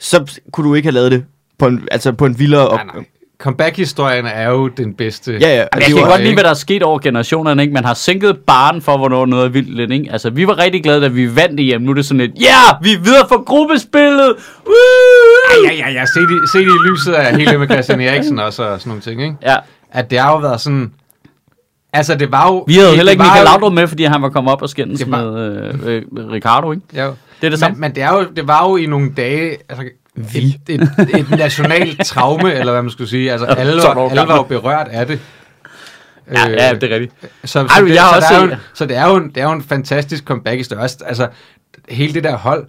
[0.00, 1.24] så kunne du ikke have lavet det
[1.58, 2.74] på en, altså på en vildere...
[2.76, 3.04] Nej, nej.
[3.42, 5.32] Comeback-historien er jo den bedste.
[5.32, 5.54] Ja, ja.
[5.54, 7.62] Jeg det kan var- godt lide, hvad der er sket over generationerne.
[7.62, 7.74] Ikke?
[7.74, 9.90] Man har sænket baren for, hvornår noget er vildt lidt.
[9.90, 10.08] Ikke?
[10.12, 11.80] Altså, vi var rigtig glade, da vi vandt hjem.
[11.82, 14.34] Nu er det sådan lidt, ja, yeah, vi er videre for gruppespillet.
[14.66, 14.74] Woo!
[15.64, 16.04] Ja, ja, ja.
[16.06, 19.02] Se det, se det i lyset af hele med Christian Eriksen også og sådan nogle
[19.02, 19.36] ting, ikke?
[19.42, 19.56] Ja,
[19.92, 20.92] At det har jo været sådan...
[21.92, 22.64] Altså, det var jo...
[22.68, 25.10] vi havde jo heller ikke Michael Laudrup med, fordi han var kommet op og skændes
[25.10, 26.72] var- med øh, øh, Ricardo.
[26.72, 26.84] Ikke?
[26.94, 27.06] Ja.
[27.40, 27.74] Det er det samme.
[27.74, 29.50] men, men det, er jo, det var jo i nogle dage...
[29.68, 29.84] Altså,
[30.18, 30.60] Vi.
[30.68, 33.32] et, et, et nationalt traume, eller hvad man skulle sige.
[33.32, 35.20] Altså, alle, 12 år var, alle var jo berørt af det.
[36.32, 37.14] Ja, Øh, ja, det er rigtigt.
[37.22, 39.28] Så, så, Ej, det, jeg har så, også er en- så det er jo en,
[39.28, 41.02] det er jo en fantastisk comeback i størst.
[41.06, 41.28] Altså,
[41.88, 42.68] hele det der hold,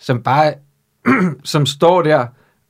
[0.00, 0.54] som bare,
[1.44, 2.26] som står der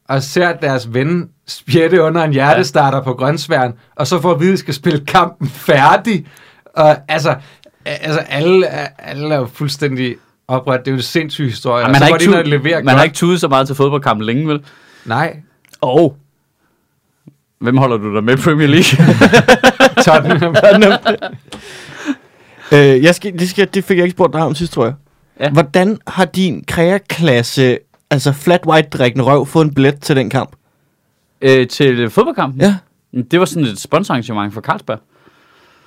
[0.09, 3.05] og ser deres ven spjætte under en hjertestarter ja.
[3.05, 6.27] på grøntsværen, og så får at vide, at skal spille kampen færdig.
[6.75, 7.35] Og altså,
[7.87, 8.67] Altså, alle,
[9.01, 10.17] alle er jo fuldstændig
[10.49, 10.81] opret.
[10.81, 11.79] Det er jo en sindssyg historie.
[11.81, 13.41] Ja, Og man, så har ikke de ind og tu- leverer man har ikke tudet
[13.41, 14.61] så meget til fodboldkampen længe, vel?
[15.05, 15.37] Nej.
[15.81, 16.17] Og
[17.61, 19.07] hvem holder du der med Premier League?
[20.05, 20.57] Tottenham.
[22.73, 24.95] Øh, jeg skal, det, skal, det fik jeg ikke spurgt dig om sidst, tror jeg.
[25.41, 25.51] Ja.
[25.51, 27.79] Hvordan har din kreaklasse,
[28.11, 30.51] altså flat white drikkende røv, fået en billet til den kamp?
[31.41, 32.61] øh, til fodboldkampen?
[32.61, 32.77] Ja.
[33.31, 34.99] Det var sådan et sponsorarrangement for Carlsberg.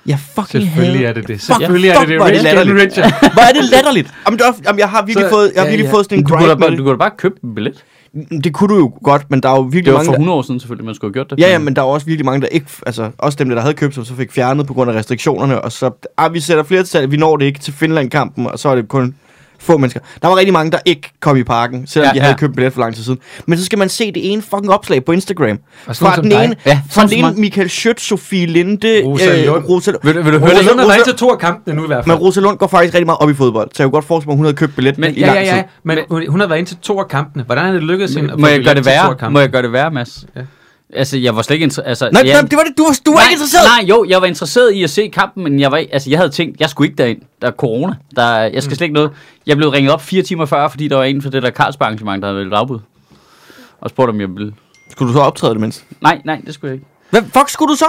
[0.06, 1.40] Jeg fucking Selvfølgelig hader- er det det.
[1.40, 2.16] Fuck, Selvfølgelig er fuck, det det.
[2.18, 2.78] hvor er det Rich latterligt.
[2.98, 3.30] richer.
[3.34, 4.08] Hvor er det latterligt.
[4.26, 5.94] Jamen, det er, jamen, jeg har virkelig, Så- fået, jeg har ja, virkelig ja.
[5.96, 7.84] fået sådan en Du kunne, da bare, du kunne da bare købe en billet.
[8.30, 8.44] det.
[8.44, 10.18] Det kunne du jo godt, men der er jo virkelig Det var mange, for der,
[10.18, 11.44] 100 år siden selvfølgelig, man skulle have gjort det.
[11.44, 12.66] Ja, ja, men der er også virkelig mange, der ikke...
[12.86, 15.72] Altså, også dem, der havde købt, som så fik fjernet på grund af restriktionerne, og
[15.72, 15.90] så...
[16.18, 18.88] Ah, vi sætter flere til, vi når det ikke til Finland-kampen, og så er det
[18.88, 19.14] kun
[19.60, 20.00] få mennesker.
[20.22, 22.36] Der var rigtig mange, der ikke kom i parken, selvom Ja, ja, de havde ja.
[22.36, 23.18] købt billet for lang tid siden.
[23.46, 25.58] Men så skal man se det ene fucking opslag på Instagram.
[25.92, 27.32] Fra den ene, Ja, fra den ene.
[27.36, 29.64] Michael Schødt, Sofie Linde, Rosa Lund.
[29.64, 31.86] Rosa, Vil, du- vil du høre Rosa Lund er til to af kampene nu i
[31.86, 32.16] hvert fald.
[32.16, 34.28] men Rosa Lund går faktisk rigtig meget op i fodbold, så jeg kunne godt forestille
[34.28, 35.62] mig, at hun havde købt billet Men- i Ja, lang ja, ja.
[35.62, 35.68] tid.
[35.84, 37.44] Men hun, hun har været ind til to af kampene.
[37.44, 39.18] Hvordan er det lykkedes hende at Må få jeg gøre billet det til to af
[39.18, 39.32] kampene?
[39.32, 40.24] Må jeg gøre det værre, Mads?
[40.36, 40.40] Ja.
[40.94, 41.88] Altså, jeg var slet ikke interesseret.
[41.88, 42.78] Altså, Nej, nej, det var det.
[42.78, 43.64] Du var, du var nej, ikke interesseret.
[43.78, 46.30] Nej, jo, jeg var interesseret i at se kampen, men jeg, var, altså, jeg havde
[46.30, 47.20] tænkt, jeg skulle ikke derind.
[47.42, 47.94] Der er corona.
[48.16, 48.76] Der, er- jeg skal Mm.
[48.76, 49.10] slet ikke noget.
[49.46, 51.86] Jeg blev ringet op fire timer før, fordi der var en for det der Carlsberg
[51.86, 52.78] arrangement, der havde været afbud.
[53.80, 54.54] Og spurgte, om jeg ville...
[54.90, 55.84] Skulle du så optræde det mindst?
[56.00, 56.86] Nej, nej, det skulle jeg ikke.
[57.10, 57.86] Hvad fuck skulle du så?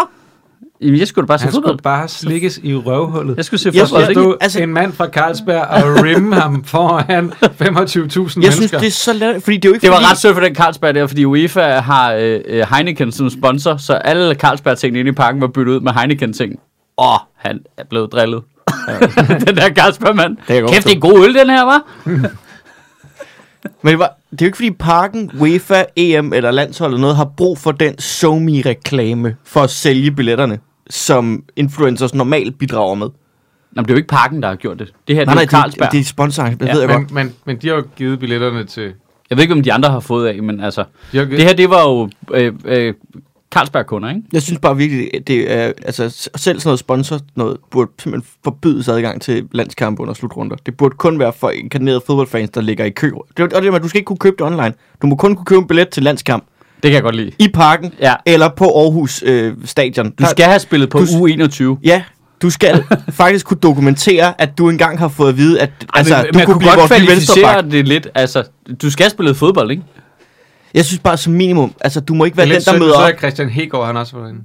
[0.82, 1.70] Jamen, jeg skulle bare se Han fodbold.
[1.74, 3.38] skulle bare slikkes i røvhullet.
[3.38, 4.04] Jeg skulle se Jeg fodbold.
[4.04, 4.22] synes, ikke?
[4.22, 8.80] stå altså- altså, en mand fra Carlsberg og rimme ham foran 25.000 Jeg synes, mennesker.
[8.80, 10.42] det er så let, fordi det er jo ikke Det var fordi, ret sødt for
[10.44, 15.10] den Carlsberg der, fordi UEFA har øh, øh, Heineken som sponsor, så alle Carlsberg-tingene inde
[15.10, 16.60] i parken var byttet ud med Heineken-ting.
[16.98, 18.42] Åh, han er blevet drillet.
[19.48, 20.38] den der Carlsberg-mand.
[20.48, 21.82] kan jeg godt Kæft, det er en god øl, den her, var.
[23.84, 27.15] Men det, var, det er jo ikke fordi parken, UEFA, EM eller landsholdet eller noget
[27.15, 33.08] har brug for den SoMe-reklame for at sælge billetterne, som influencers normalt bidrager med.
[33.08, 33.12] Nå,
[33.75, 34.93] men det er jo ikke parken, der har gjort det.
[35.08, 35.86] Det her Nej, det nej, er jo Carlsberg.
[35.86, 37.12] det, det er sponsor, det Ja, ved jeg men, godt.
[37.12, 38.93] men, men de har jo givet billetterne til...
[39.30, 40.84] Jeg ved ikke, om de andre har fået af, men altså...
[41.12, 42.93] De har givet, Det her, det var jo øh, øh,
[43.52, 44.21] Carlsberg-kunder, ikke?
[44.34, 48.88] Jeg synes bare virkelig, det er, altså selv sådan noget sponsor, noget burde simpelthen forbydes
[48.88, 50.56] adgang til landskampe under slutrunder.
[50.65, 53.12] Det burde kun være for inkarnerede fodboldfans, der ligger i kø.
[53.38, 54.73] Det, og det, med, at du skal ikke kunne købe det online.
[55.02, 56.43] Du må kun kunne købe en billet til landskamp
[56.84, 57.32] Det kan jeg godt lide.
[57.39, 58.13] i parken Ja.
[58.26, 60.12] eller på Aarhus øh, Stadion.
[60.12, 61.80] Du skal have spillet på Du- U21.
[61.84, 62.04] Ja,
[62.42, 66.34] du skal faktisk kunne dokumentere, at du engang har fået at vide, at altså, men,
[66.34, 68.08] du man kunne kunne blive godt kvalificere det lidt.
[68.15, 68.44] Altså,
[68.82, 69.84] du skal have spillet fodbold, ikke?
[70.74, 72.94] Jeg synes bare som minimum, altså du må ikke være den, lidt der synd, møder
[72.94, 73.10] så op.
[73.10, 74.39] er Christian Hegård, han også inde.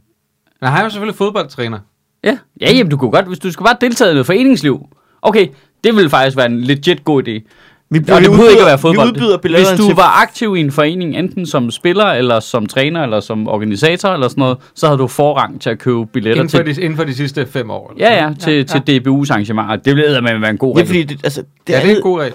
[0.60, 1.78] Men han er jo selvfølgelig fodboldtræner.
[2.24, 2.38] Ja.
[2.60, 4.80] Ja, jamen, du kunne godt, hvis du skal bare deltage i noget foreningsliv.
[5.22, 5.46] Okay,
[5.84, 7.50] det ville faktisk være en legit god idé.
[7.90, 9.06] Vi, Og det behøver ikke at være fodbold.
[9.06, 9.96] Vi udbyder billetterne Hvis du til...
[9.96, 14.28] var aktiv i en forening, enten som spiller, eller som træner, eller som organisator, eller
[14.28, 16.96] sådan noget, så havde du forrang til at købe billetter Inden for, til, de, inden
[16.96, 17.92] for de sidste fem år.
[17.96, 19.76] Eller ja, ja, til, til DBU's arrangementer.
[19.76, 20.86] Det ville med være en god Ja, regel.
[20.86, 22.32] fordi det, altså, det, Ja, er, det er en god regel.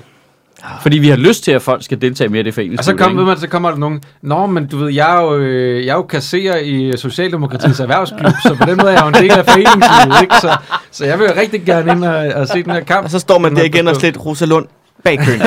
[0.81, 2.77] Fordi vi har lyst til, at folk skal deltage mere i det foreningsliv.
[2.79, 5.21] Og så, kom, ved man, så kommer der nogen, Nå, men du ved, jeg er
[5.21, 9.01] jo, øh, jeg er jo kasserer i Socialdemokratiets erhvervsklub, så på den måde er jeg
[9.01, 10.35] jo en del af foreningslivet, ikke?
[10.41, 10.57] Så,
[10.91, 13.03] så jeg vil jo rigtig gerne ind og, og se den her kamp.
[13.05, 14.65] og så står man der igen og slet Rosa Lund
[15.03, 15.41] bag køen.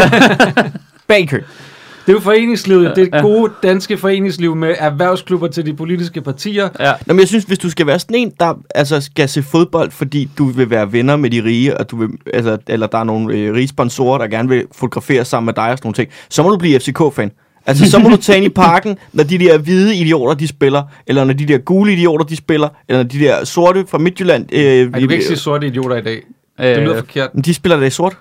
[1.09, 1.43] bag køen.
[2.07, 3.19] Det er jo foreningslivet, det Ja.
[3.19, 6.69] er gode danske foreningsliv med erhvervsklubber til de politiske partier.
[6.81, 6.93] Ja.
[7.07, 9.91] Nå, men jeg synes, hvis du skal være sådan en, der altså, skal se fodbold,
[9.91, 13.05] fordi du vil være venner med de rige, og du vil, altså, eller der er
[13.05, 16.09] nogle øh, rige sponsorer, der gerne vil fotografere sammen med dig og sådan nogle ting,
[16.29, 17.31] så må du blive FCK-fan.
[17.67, 20.83] Altså, så må du tage ind i parken, når de der hvide idioter, de spiller,
[21.07, 24.47] eller når de der gule idioter, de spiller, eller når de der sorte fra Midtjylland,
[24.53, 26.23] øh, Ej, du kan ikke sige sorte idioter i dag.
[26.59, 27.35] Det lyder Øh, forkert.
[27.35, 28.17] Men de spiller da i sort.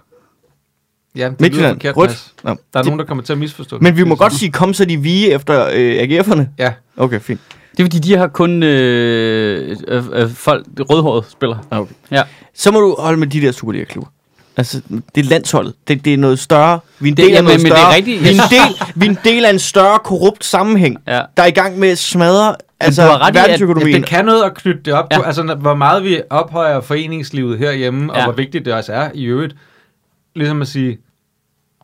[1.15, 2.10] Ja, det lyder Midtjylland, forkert, rødt.
[2.10, 2.34] Mads.
[2.43, 3.84] Nå, Der er de, nogen, der kommer til at misforstå det.
[3.84, 6.43] men vi må godt sige, kom så de vige efter øh, AGF'erne.
[6.60, 7.39] Ja, Okay, fint.
[7.78, 11.58] Det er fordi, de har kun øh, øh, øh, folk, rødhåret spiller.
[11.71, 11.93] Okay.
[12.12, 12.21] Ja.
[12.56, 14.10] Så må du holde med de der Superliga-klubber.
[14.58, 14.82] Altså,
[15.15, 15.74] det er landsholdet.
[15.88, 16.80] Det, det er noget større.
[17.00, 17.95] Vi er en Det- del af noget men det er større.
[17.95, 18.21] rigtigt.
[18.24, 21.21] Vi, er en del, vi er en del af en større korrupt sammenhæng, Ja.
[21.38, 24.02] der er i gang med at smadre altså, du har ret i, at- verdensøkonomien.
[24.02, 25.17] det kan noget at knytte det op Ja.
[25.17, 25.24] på.
[25.24, 28.24] Altså, hvor meget vi ophøjer foreningslivet herhjemme, og Ja.
[28.24, 29.56] hvor vigtigt det også er i øvrigt.
[30.36, 30.98] Ligesom at sige,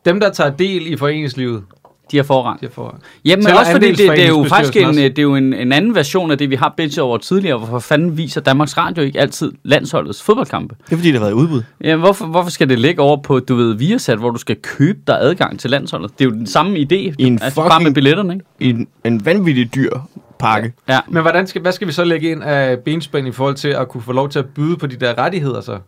[0.04, 1.62] dem, der tager del i foreningslivet,
[2.10, 2.60] De har forrang.
[2.60, 2.98] de har for...
[3.24, 5.00] Jamen Tæller også fordi det, det er jo faktisk en, også?
[5.00, 7.58] det er jo en, en anden version af det, vi har bitchet over tidligere.
[7.58, 10.74] Hvorfor fanden viser Danmarks Radio ikke altid landsholdets fodboldkampe?
[10.86, 11.62] Det er fordi, det har været udbud.
[11.84, 14.98] Ja, hvorfor, hvorfor skal det ligge over på, du ved, Viasat, hvor du skal købe
[15.06, 16.18] dig adgang til landsholdet?
[16.18, 18.44] Det er jo den samme idé, I en altså bare fucking- med billetterne, ikke?
[18.60, 19.90] I en, en vanvittig dyr
[20.38, 20.72] pakke.
[20.88, 21.00] Ja.
[21.08, 23.88] Men hvordan skal, hvad skal vi så lægge ind af benspænd i forhold til at
[23.88, 25.78] kunne få lov til at byde på de der rettigheder så?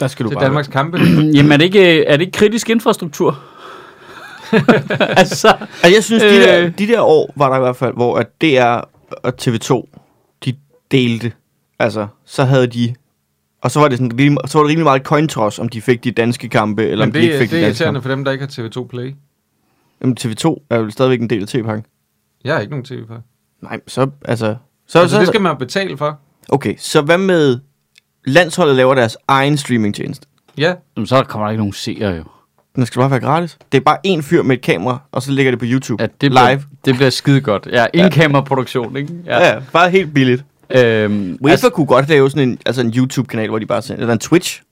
[0.00, 0.44] Der skal du Til bare...
[0.44, 0.98] Danmarks kampe?
[1.36, 3.38] Jamen er det ikke, er det ikke kritisk infrastruktur?
[4.52, 4.68] altså,
[5.18, 6.78] Altså, jeg synes, de, der, Øh.
[6.78, 8.80] de der år var der i hvert fald, hvor at DR
[9.22, 9.88] og TV2,
[10.44, 10.54] de
[10.90, 11.32] delte.
[11.78, 12.94] Altså, så havde de
[13.62, 16.04] Og så var det, sådan, så var det rimelig meget coin toss, om de fik
[16.04, 17.98] de danske kampe, eller Men om de ikke det, fik det de er danske irriterende
[17.98, 18.08] kampe.
[18.08, 19.14] for dem, der ikke har TV2 Play.
[20.00, 21.84] Jamen, TV2 er jo stadigvæk en del af TV-pakken.
[22.44, 23.14] Jeg har ikke nogen tv på.
[23.62, 24.56] Nej, så, altså...
[24.86, 26.18] Så, Altså, så, det skal man betale for.
[26.48, 27.58] Okay, så hvad med...
[28.26, 30.26] Landsholdet laver deres egen streamingtjeneste.
[30.58, 32.24] Ja, Jamen, så kommer der ikke nogen seere jo.
[32.76, 33.58] Den skal bare være gratis.
[33.72, 36.02] Det er bare én fyr med et kamera, og så ligger det på YouTube.
[36.02, 36.44] Ja, det live.
[36.44, 37.68] bliver, det bliver skide godt.
[37.72, 39.14] Ja, en kameraproduktion, ikke?
[39.26, 39.46] Ja.
[39.46, 40.44] ja, bare helt billigt.
[40.70, 44.00] Øhm, UEFA altså, kunne godt lave sådan en, altså en YouTube-kanal, hvor de bare sender,
[44.00, 44.62] eller en Twitch.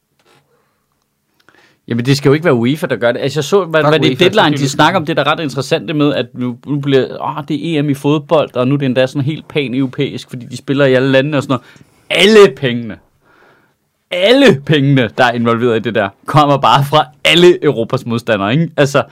[1.89, 3.21] Jamen, det skal jo ikke være UEFA, der gør det.
[3.21, 5.41] Altså, jeg så, hvad, hvad det er deadline, de snakker om, det der er ret
[5.41, 8.79] interessant med, at nu, nu bliver, åh, det er EM i fodbold, og nu er
[8.79, 11.65] det endda sådan helt pan-europæisk, fordi de spiller i alle lande og sådan noget.
[12.11, 12.97] Alle pengene,
[14.15, 18.69] alle pengene, der er involveret i det der, kommer bare fra alle Europas modstandere, ikke?
[18.77, 19.03] Altså,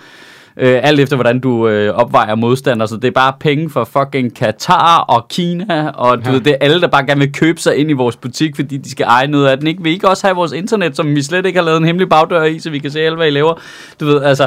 [0.56, 4.34] øh, alt efter hvordan du øh, opvejer modstandere, så det er bare penge fra fucking
[4.36, 6.30] Katar og Kina, og du Ja.
[6.32, 8.76] ved, det er alle, der bare gerne vil købe sig ind i vores butik, fordi
[8.76, 9.82] de skal eje noget af den, ikke?
[9.82, 12.08] Vil I ikke også have vores internet, som vi slet ikke har lavet en hemmelig
[12.08, 13.54] bagdør i, så vi kan se alt, hvad I laver?
[14.00, 14.46] Du ved, altså,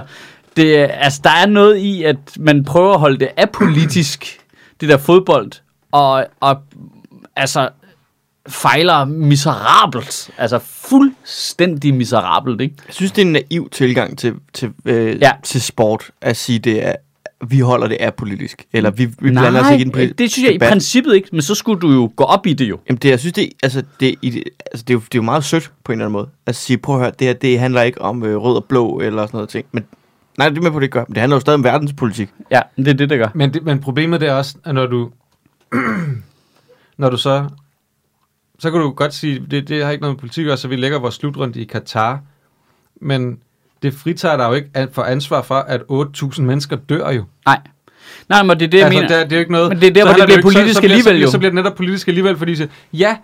[0.57, 4.39] det, altså, der er noget i, at man prøver at holde det apolitisk,
[4.81, 5.51] det der fodbold,
[5.91, 6.57] og, og
[7.35, 7.69] altså,
[8.49, 10.29] fejler miserabelt.
[10.38, 12.75] Altså fuldstændig miserabelt, ikke?
[12.88, 15.31] Jeg synes, det er en naiv tilgang til, til, øh, ja.
[15.43, 16.95] Til sport, at sige, det er,
[17.47, 18.65] vi holder det apolitisk.
[18.73, 20.69] Eller vi, vi blander os ikke i den Nej, det synes jeg i debat.
[20.69, 22.79] princippet ikke, men så skulle du jo gå op i det jo.
[22.89, 25.19] Jamen det, jeg synes, det, altså, det, i det, altså, det, er jo, det er
[25.19, 26.27] jo meget sødt på en eller anden måde.
[26.45, 28.99] At sige, prøv at høre, det her, det handler ikke om øh, rød og blå
[28.99, 29.65] eller sådan noget ting.
[29.71, 29.86] Men,
[30.38, 31.03] nej, det er med på, det gør.
[31.08, 32.29] Men det handler jo stadig om verdenspolitik.
[32.51, 33.27] Ja, det er det, det gør.
[33.36, 35.10] men, det, men problemet det er også, at når du,
[36.97, 37.45] når du så,
[38.59, 40.75] så kan du godt sige, det, det har ikke noget med politik at så vi
[40.75, 42.19] lægger vores slutrunde i Katar.
[43.01, 43.37] Men
[43.83, 47.23] det fritager dig jo ikke for ansvar for, at 8.000 mennesker dør jo.
[47.45, 47.59] Nej.
[48.29, 49.07] Nej, men det er det, jeg altså, mener.
[49.07, 49.69] det, er, det er jo ikke noget...
[49.69, 51.31] Men det er der, så hvor det bliver ikke- politisk så, så bliver, alligevel jo.
[51.31, 53.17] Så bliver det netop politisk alligevel, fordi siger, ja,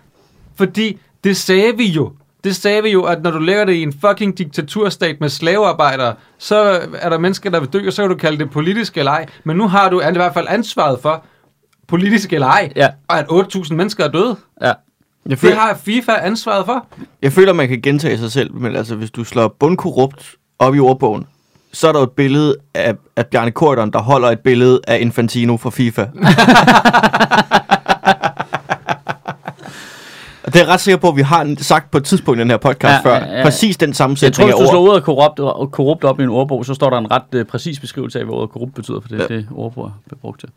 [0.56, 2.14] fordi det sagde vi jo.
[2.44, 6.16] Det sagde vi jo, at når du lægger det i en fucking diktaturstat med slavearbejdere,
[6.38, 9.12] så er der mennesker, der vil dø, og så kan du kalde det politisk eller
[9.12, 9.26] ej.
[9.44, 11.24] Men nu har du i hvert fald ansvaret for,
[11.88, 12.90] politisk eller ej, Ja.
[13.08, 14.36] og at 8.000 mennesker er døde.
[14.62, 14.72] Ja.
[15.26, 16.86] Jeg Det føler, har FIFA ansvaret for.
[17.22, 20.80] jeg føler, man kan gentage sig selv, men altså, hvis du slår bundkorrupt op i
[20.80, 21.26] ordbogen,
[21.74, 25.58] så er der et billede af, af Bjarne Korydon, der holder et billede af Infantino
[25.58, 26.02] fra FIFA.
[30.44, 32.42] Og det er jeg ret sikker på, at vi har sagt på et tidspunkt i
[32.42, 33.16] den her podcast Ja, før.
[33.16, 33.44] ja, ja.
[33.44, 36.66] Præcis den Jeg tror, hvis du slår ordet korrupt, og korrupt op i en ordbog,
[36.66, 39.20] så står der en ret øh, præcis beskrivelse af, hvad ordet korrupt betyder, for det
[39.22, 39.36] er Ja.
[39.36, 40.50] det ordbog er brugt til.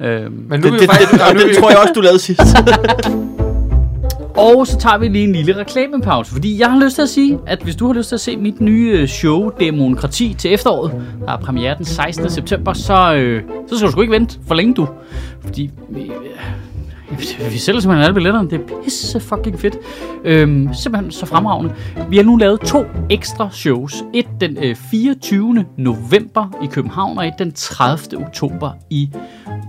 [0.00, 0.06] Ja.
[0.06, 1.12] Øhm, Men nu Det, er vi det, faktisk...
[1.12, 2.40] det, det vi- tror jeg også, du lavede sidst.
[4.38, 7.38] Og så tager vi lige en lille reklamepause, fordi jeg har lyst til at sige,
[7.46, 10.92] at hvis du har lyst til at se mit nye øh, show, Demokrati, til efteråret,
[11.26, 12.30] der er premiere den 16.
[12.30, 14.88] september, så, øh, så skal du sgu ikke vente for længe, du.
[15.40, 16.10] Fordi øh,
[17.10, 18.50] vi sælger simpelthen alle billetterne.
[18.50, 19.78] Det er pisse fucking fedt.
[20.24, 21.74] Øhm, simpelthen så fremragende.
[22.10, 24.04] Vi har nu lavet to ekstra shows.
[24.14, 25.64] Et den øh, 24.
[25.76, 28.26] november i København, og et den 30.
[28.26, 29.10] oktober i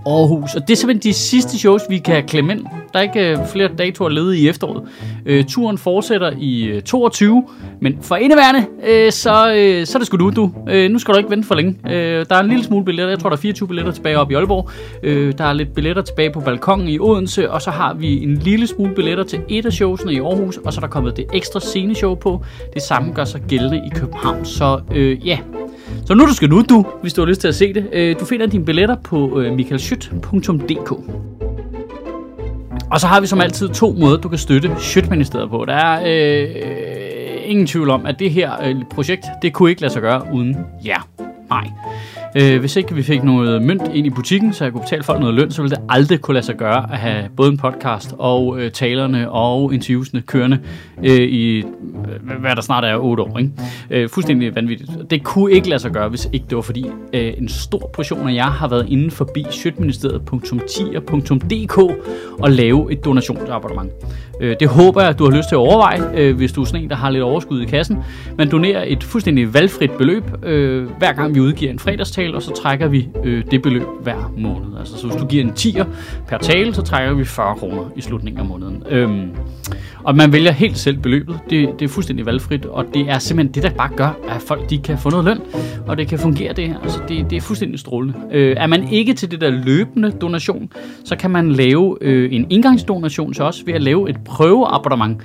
[0.06, 0.56] Aarhus.
[0.56, 2.66] Og det er simpelthen de sidste shows, vi kan klemme ind.
[2.94, 4.84] Der er ikke øh, flere datoer ledige i efteråret.
[5.26, 7.44] Øh, turen fortsætter i øh, 22,
[7.82, 10.52] men for indeværende, øh, så, øh, så er det sgu du, du.
[10.70, 11.76] Øh, nu skal du ikke vente for længe.
[11.86, 13.10] Øh, der er en lille smule billetter.
[13.10, 14.70] Jeg tror, der er 24 billetter tilbage op i Aalborg.
[15.04, 18.36] Øh, der er lidt billetter tilbage på balkongen i Odense, og så har vi en
[18.38, 21.26] lille smule billetter til et af showsene i Aarhus, og så er der kommet det
[21.34, 22.46] ekstra sceneshow på.
[22.74, 24.46] Det samme gør sig gældende i København.
[24.46, 25.40] Så øh, ja,
[26.06, 27.90] så nu du skal nu, du, hvis du har lyst til at se det.
[27.94, 30.92] Øh, du finder dine billetter på øh, michaelschyt.dk.
[32.92, 35.66] Og så har vi som altid to måder, du kan støtte Sjøtministeriet på.
[35.68, 39.94] Der er øh, ingen tvivl om, at det her øh, projekt, det kunne ikke lade
[39.94, 41.08] sig gøre uden jer.
[41.50, 41.68] Nej.
[42.36, 45.20] Øh, hvis ikke vi fik noget mønt ind i butikken, så jeg kunne betale folk
[45.20, 48.16] noget løn, så ville det aldrig kunne lade sig gøre at have både en podcast
[48.18, 50.60] og øh, talerne og interviewsene kørende
[51.04, 51.64] øh, i, øh,
[52.40, 53.38] hvad der snart er 8 år.
[53.38, 53.52] Ikke?
[53.90, 54.92] Øh, fuldstændig vanvittigt.
[55.10, 58.30] Det kunne ikke lade sig gøre, hvis ikke det var fordi øh, en stor portion
[58.30, 61.78] af jer har været inde forbi sjøtministeriet.tier.dk
[62.40, 63.92] og lave et donationsabonnement.
[64.42, 66.66] Øh, det håber jeg, at du har lyst til at overveje, øh, hvis du er
[66.66, 67.98] sådan en, der har lidt overskud i kassen.
[68.38, 71.80] Man donerer et fuldstændig valgfrit beløb, øh, hver gang vi udgiver en
[72.20, 74.78] fredagstale, og så trækker vi øh, det beløb hver måned.
[74.80, 75.86] Altså, så hvis du giver en 10'er
[76.28, 78.84] per tale, så trækker vi 40 kroner i slutningen af måneden.
[78.90, 79.30] Øhm,
[80.04, 81.40] og man vælger helt selv beløbet.
[81.50, 84.70] Det, det er fuldstændig valgfrit, og det er simpelthen det, der bare gør, at folk
[84.70, 85.40] de kan få noget løn,
[85.88, 86.80] og det kan fungere det her.
[86.80, 88.14] Altså, det, det er fuldstændig strålende.
[88.32, 90.72] Øh, er man ikke til det der løbende donation,
[91.06, 95.22] så kan man lave øh, en indgangsdonation til os ved at lave et prøveabonnement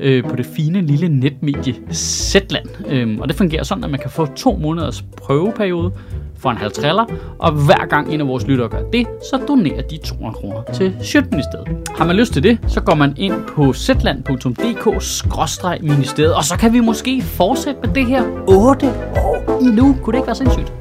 [0.00, 2.66] øh, på det fine lille netmedie Zetland.
[2.88, 5.92] Øhm, og det fungerer sådan, at man kan få to måneders prøveperiode
[6.38, 7.04] for en halv triller,
[7.38, 10.96] og hver gang en af vores lyttere gør det, så donerer de 200 kroner til
[11.02, 11.68] Sjøtministeriet.
[11.98, 16.80] Har man lyst til det, så går man ind på zetland.dk-ministeriet, og så kan vi
[16.80, 19.96] måske fortsætte med det her 8 år endnu.
[20.02, 20.72] Kunne det ikke være sindssygt?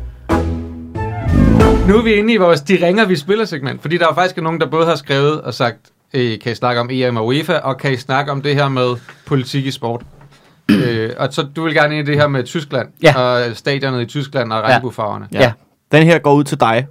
[1.87, 4.37] Nu er vi inde i vores De ringer, vi spiller segment, fordi der er faktisk
[4.37, 5.77] nogen, der både har skrevet og sagt,
[6.15, 8.69] øh, kan I snakke om EM og UEFA, og kan I snakke om det her
[8.69, 10.01] med politik i sport?
[10.71, 13.19] øh, og så du vil gerne ind i det her med Tyskland, Ja.
[13.19, 15.27] og stadionet i Tyskland og regnbuefarverne.
[15.33, 15.41] Ja.
[15.41, 15.51] ja.
[15.91, 16.87] Den her går ud til dig.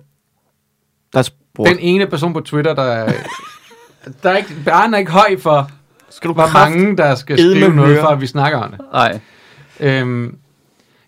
[1.12, 3.12] Der spurgte, Den ene person på Twitter, der er...
[4.22, 5.70] Der er ikke, barnen er ikke høj for,
[6.10, 8.80] skal du hvor mange, der skal skrive noget, for at vi snakker om det.
[8.92, 9.20] Nej.
[9.80, 10.38] Øhm,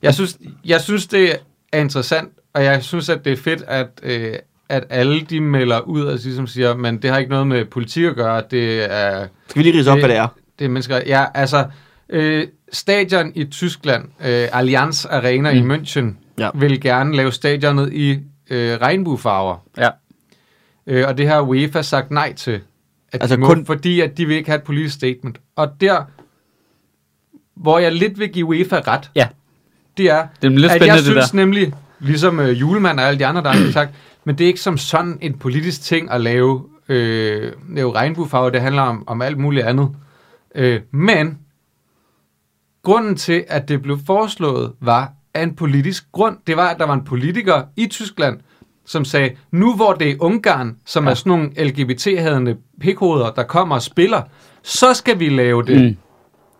[0.02, 1.36] jeg, synes, jeg synes, det
[1.72, 4.34] er interessant, og jeg synes, at det er fedt, at, øh,
[4.68, 8.04] at alle de melder ud og ligesom siger, men det har ikke noget med politik
[8.04, 10.28] at gøre, det er, Skal vi lige rise op, Det- hvad det er?
[10.58, 11.00] det er mennesker.
[11.06, 11.66] Ja, altså,
[12.08, 15.70] øh, stadion i Tyskland, øh, Allianz Arena mm.
[15.70, 16.04] i München,
[16.38, 16.50] Ja.
[16.54, 18.18] vil gerne lave stadionet i
[18.50, 19.56] øh, regnbuefarver.
[19.78, 19.88] Ja.
[20.86, 22.60] Øh, og det har UEFA sagt nej til.
[23.12, 23.66] At Altså de må, kun-.
[23.66, 25.38] Fordi at de vil ikke have et politisk statement.
[25.56, 26.02] Og der,
[27.56, 29.28] hvor jeg lidt vil give UEFA ret, Ja.
[29.96, 31.36] det er, Det er lidt at jeg det synes der.
[31.36, 33.90] nemlig, ligesom øh, julemand og alle de andre, der har sagt,
[34.26, 38.50] men det er ikke som sådan en politisk ting at lave, øh, lave regnbuefarver.
[38.50, 39.96] Det handler om, om alt muligt andet.
[40.54, 41.38] Øh, men
[42.82, 46.36] grunden til, at det blev foreslået, var af en politisk grund.
[46.46, 48.40] Det var, at der var en politiker i Tyskland,
[48.86, 51.10] som sagde, nu hvor det er Ungarn, som Ja.
[51.10, 54.22] er sådan nogle LGBT-hadende pikhoveder, der kommer og spiller,
[54.62, 55.96] så skal vi lave det mm.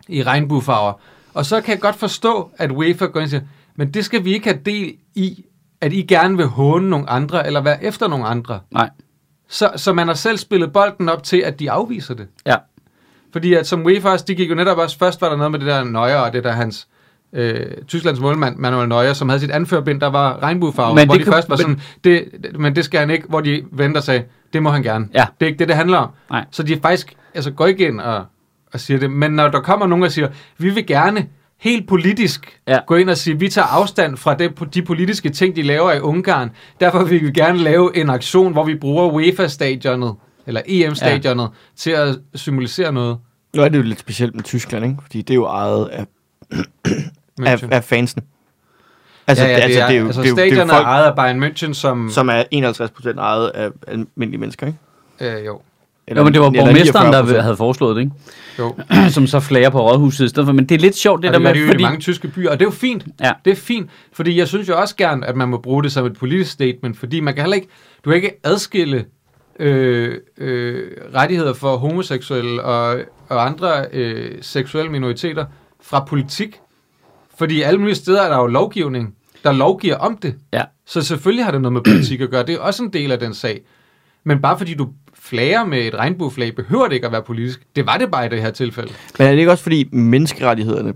[0.07, 0.93] i regnbuefarver.
[1.33, 3.43] Og så kan jeg godt forstå, at UEFA går ind og siger,
[3.75, 5.45] men det skal vi ikke have del i,
[5.81, 8.59] at I gerne vil håne nogle andre, eller være efter nogle andre.
[8.71, 8.89] Nej.
[9.49, 12.27] Så, så man har selv spillet bolden op til, at de afviser det.
[12.45, 12.55] Ja.
[13.31, 15.59] Fordi at som UEFA også, de gik jo netop også, først var der noget med
[15.59, 16.87] det der Neuer, og det der hans,
[17.33, 21.13] øh, Tysklands målmand, Manuel Neuer, som havde sit anførbind, der var regnbuefarve, Men men hvor
[21.13, 23.41] det de kan- først var men- sådan, det, det, men det skal han ikke, hvor
[23.41, 25.07] de venter sagde, det må han gerne.
[25.13, 25.25] Ja.
[25.39, 26.09] Det er ikke det, det handler om.
[26.29, 26.45] Nej.
[26.51, 28.25] Så de faktisk altså, går ikke ind og,
[28.73, 29.11] og siger det.
[29.11, 31.27] Men når der kommer nogen og siger, vi vil gerne
[31.59, 32.79] helt politisk Ja.
[32.87, 35.99] gå ind og sige, vi tager afstand fra det, de politiske ting, de laver i
[35.99, 36.51] Ungarn.
[36.79, 40.15] Derfor vil vi gerne lave en aktion, hvor vi bruger UEFA-stadionet,
[40.47, 41.49] eller EM-stadionet, ja.
[41.75, 43.17] til at symbolisere noget.
[43.55, 44.97] Nu er det jo lidt specielt med Tyskland, ikke?
[45.01, 46.05] Fordi det er jo ejet af,
[47.45, 48.23] af, af fansene.
[49.27, 50.45] Altså, ja, ja, det, altså, er, det er jo, altså det er jo, det er
[50.45, 52.09] jo stadionet er folk, ejet af Bayern München, som...
[52.09, 55.37] som er 51 procent ejet af almindelige mennesker, ikke?
[55.39, 55.61] Øh, jo.
[56.15, 57.33] Jo, men det var eller borgmesteren, 49%.
[57.33, 58.13] der havde foreslået det, ikke?
[58.59, 58.75] jo.
[59.15, 60.53] som så flager på rådhuset i stedet for.
[60.53, 61.83] Men det er lidt sjovt, det Det, der det med, gør de jo fordi...
[61.83, 63.05] mange tyske byer, og det er jo fint.
[63.21, 63.31] Ja.
[63.45, 66.05] Det er fint, fordi jeg synes jo også gerne, at man må bruge det som
[66.05, 67.67] et politisk statement, fordi man kan heller ikke,
[68.05, 69.05] du kan ikke adskille
[69.59, 75.45] øh, øh, rettigheder for homoseksuelle og, og andre øh, seksuelle minoriteter
[75.81, 76.59] fra politik.
[77.37, 80.35] Fordi alle mulige steder er der jo lovgivning, der lovgiver om det.
[80.53, 80.63] Ja.
[80.85, 82.45] Så selvfølgelig har det noget med politik at gøre.
[82.45, 83.61] Det er også en del af den sag.
[84.27, 87.61] Men bare fordi du flager med et regnbueflag, behøver det ikke at være politisk.
[87.75, 88.93] Det var det bare i det her tilfælde.
[89.19, 90.93] Men er det ikke også, fordi menneskerettighederne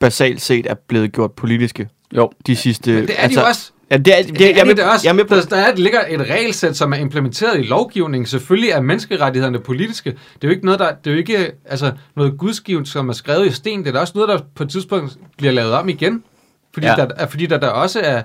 [0.00, 2.30] basalt set er blevet gjort politiske Jo.
[2.46, 2.92] de sidste...
[2.92, 3.70] Men det er altså, de jo også.
[3.90, 5.06] Ja, det er, det, Det, jeg, det er er med, det også.
[5.06, 8.26] jeg er med på, der, der er, ligger et regelsæt, som er implementeret i lovgivningen.
[8.26, 10.10] Selvfølgelig er menneskerettighederne politiske.
[10.10, 13.12] Det er jo ikke noget, der, det er jo ikke altså, noget gudsgivet, som er
[13.12, 13.78] skrevet i sten.
[13.80, 16.22] Det er da også noget, der på et tidspunkt bliver lavet om igen.
[16.74, 16.94] Fordi, Ja.
[16.96, 18.22] der, er- fordi der, der også er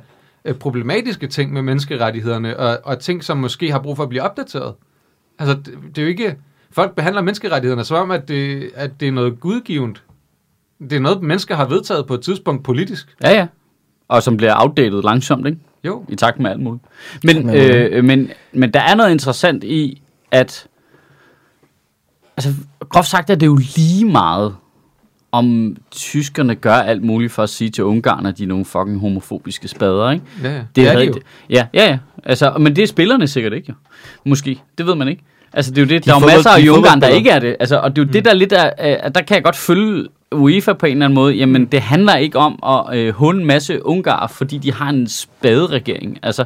[0.60, 4.74] problematiske ting med menneskerettighederne, og, og ting, som måske har brug for at blive opdateret.
[5.40, 6.36] Altså, det, det er jo ikke...
[6.72, 10.04] Folk behandler menneskerettighederne som om, at det, at det er noget gudgivet.
[10.80, 13.16] Det er noget, mennesker har vedtaget på et tidspunkt politisk.
[13.24, 13.48] Ja, ja.
[14.08, 15.60] Og som bliver outdated langsomt, ikke?
[15.84, 16.06] Jo.
[16.10, 16.84] I takt med alt muligt.
[17.24, 20.68] Men, øh, øh, men, men der er noget interessant i, at...
[22.38, 22.54] Altså,
[22.90, 24.56] groft sagt er det jo lige meget,
[25.32, 29.00] om tyskerne gør alt muligt for at sige til Ungarn, at de er nogle fucking
[29.00, 30.26] homofobiske spader, ikke?
[30.44, 30.56] Ja, ja.
[30.58, 31.14] Det, det er havde- de jo.
[31.50, 31.98] Ja, ja, ja.
[32.26, 33.74] Altså, men det er spillerne sikkert ikke, jo.
[34.26, 34.60] Måske.
[34.78, 35.24] Det ved man ikke.
[35.54, 36.06] Altså, det er jo det.
[36.06, 37.56] De Der er jo masser de af i Ungarn, der ikke er det.
[37.60, 38.12] Altså, og det er jo mm.
[38.14, 41.06] det, der er lidt af, at der kan jeg godt følge UEFA på en eller
[41.06, 41.34] anden måde.
[41.36, 45.08] Jamen, det handler ikke om at øh, hunde en masse ungarer, fordi de har en
[45.08, 46.18] spaderegering.
[46.24, 46.46] Altså,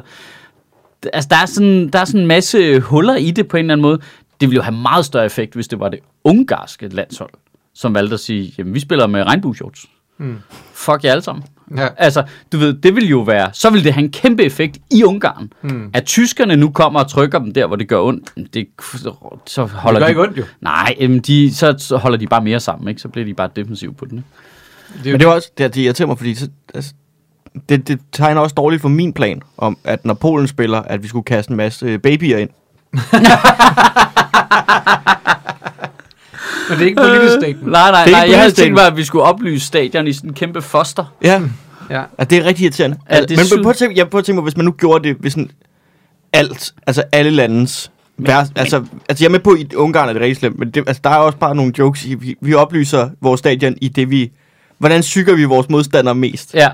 [1.12, 3.72] altså der, er sådan, der er sådan en masse huller i det på en eller
[3.74, 3.98] anden måde.
[4.40, 7.30] Det ville jo have meget større effekt, hvis det var det ungarske landshold,
[7.74, 9.86] som valgte at sige, jamen, vi spiller med regnbueshorts.
[10.18, 10.38] Mm.
[10.72, 11.44] Fuck jer alle sammen.
[11.76, 11.88] Ja.
[11.96, 12.22] Altså,
[12.52, 15.52] du ved, det vil jo være, så vil det have en kæmpe effekt i Ungarn.
[15.62, 15.90] Mm.
[15.92, 18.66] At tyskerne nu kommer og trykker dem der, hvor det gør ondt, det,
[19.46, 20.44] så holder Det gør de, ikke ondt jo.
[20.60, 23.00] Nej, jamen de, så, så holder de bare mere sammen, ikke?
[23.00, 24.28] Så bliver de bare defensiv på den, ikke?
[24.98, 26.94] Det er Men det er også, det, det irriterer mig, fordi så, altså,
[27.68, 31.08] det, det tegner også dårligt for min plan, om at når Polen spiller, at vi
[31.08, 32.50] skulle kaste en masse babyer ind.
[36.68, 37.66] Men det er ikke politisk statement.
[37.72, 38.24] Nej, nej, Det er nej.
[38.24, 41.04] ikke Jeg havde tænkt mig, at vi skulle oplyse stadion i sådan en kæmpe foster.
[41.22, 41.42] Ja,
[41.90, 42.02] Ja.
[42.18, 42.96] ja det er rigtig irriterende.
[43.10, 44.64] Ja, Altså, det er men prøv at tænke, jeg prøver at tænke mig, hvis man
[44.64, 45.50] nu gjorde det, hvis sådan
[46.32, 50.12] alt, altså alle landens Vær, altså, altså jeg er med på, at i Ungarn er
[50.12, 52.54] det rigtig slemt, men det, altså, der er også bare nogle jokes i, vi, vi
[52.54, 54.30] oplyser vores stadion i det, vi...
[54.78, 56.54] Hvordan syger vi vores modstandere mest?
[56.54, 56.68] Ja.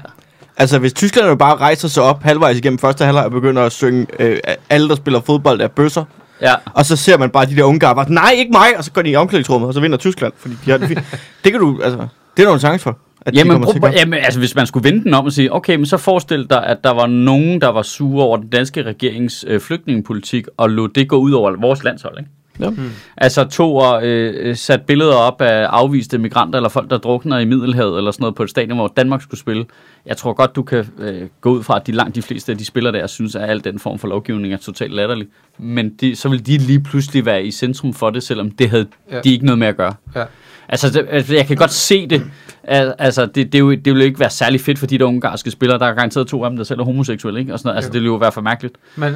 [0.57, 3.73] Altså, hvis Tyskland jo bare rejser sig op halvvejs igennem første halvleg og begynder at
[3.73, 4.39] synge, øh,
[4.71, 6.05] alle, der spiller fodbold, er bøsser,
[6.43, 6.55] Ja.
[6.75, 9.03] og så ser man bare de der ungarer bare, nej, ikke mig, og så går
[9.03, 11.01] de i omklædningsrummet, og så vinder Tyskland, fordi de har det fint.
[11.45, 12.99] Det kan du, altså, det er der en chance for.
[13.27, 13.93] At de Jamen, gøre.
[13.97, 16.67] jamen, altså, hvis man skulle vende den om og sige, okay, men så forestil dig,
[16.67, 20.89] at der var nogen, der var sure over den danske regerings øh, flygtningepolitik, og lod
[20.89, 22.31] det gå ud over vores landshold, ikke?
[22.61, 22.71] Ja.
[23.17, 27.45] Altså tog og øh, sat billeder op af afviste migranter, eller folk, der drukner i
[27.45, 29.65] Middelhavet, eller sådan noget på et stadion, hvor Danmark skulle spille.
[30.07, 32.59] Jeg tror godt, du kan øh, gå ud fra, at de langt de fleste af
[32.59, 35.27] de spillere der, synes, at al den form for lovgivning er totalt latterlig.
[35.59, 38.87] Men de, så vil de lige pludselig være i centrum for det, selvom det havde
[39.13, 39.21] Ja.
[39.21, 39.95] de ikke noget med at gøre.
[40.17, 40.25] Ja.
[40.69, 42.23] Altså, det, altså, jeg kan godt se det.
[42.65, 45.51] Al- Altså, det, det, jo, det vil ikke være særlig fedt for de der ungarske
[45.51, 45.79] spillere.
[45.79, 47.53] Der er garanteret to af dem, der selv er homoseksuelle, ikke?
[47.53, 47.77] Og sådan noget.
[47.77, 47.93] Altså, Jo.
[47.93, 48.75] det vil jo være for mærkeligt.
[48.97, 49.15] Men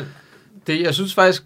[0.66, 1.44] det, jeg synes faktisk,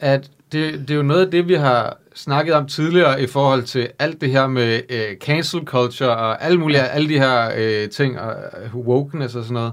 [0.00, 3.62] at det, det er jo noget af det, vi har snakket om tidligere i forhold
[3.62, 6.86] til alt det her med øh, cancel culture og alle mulige, ja.
[6.86, 9.72] alle de her øh, ting, og øh, wokeness og sådan noget,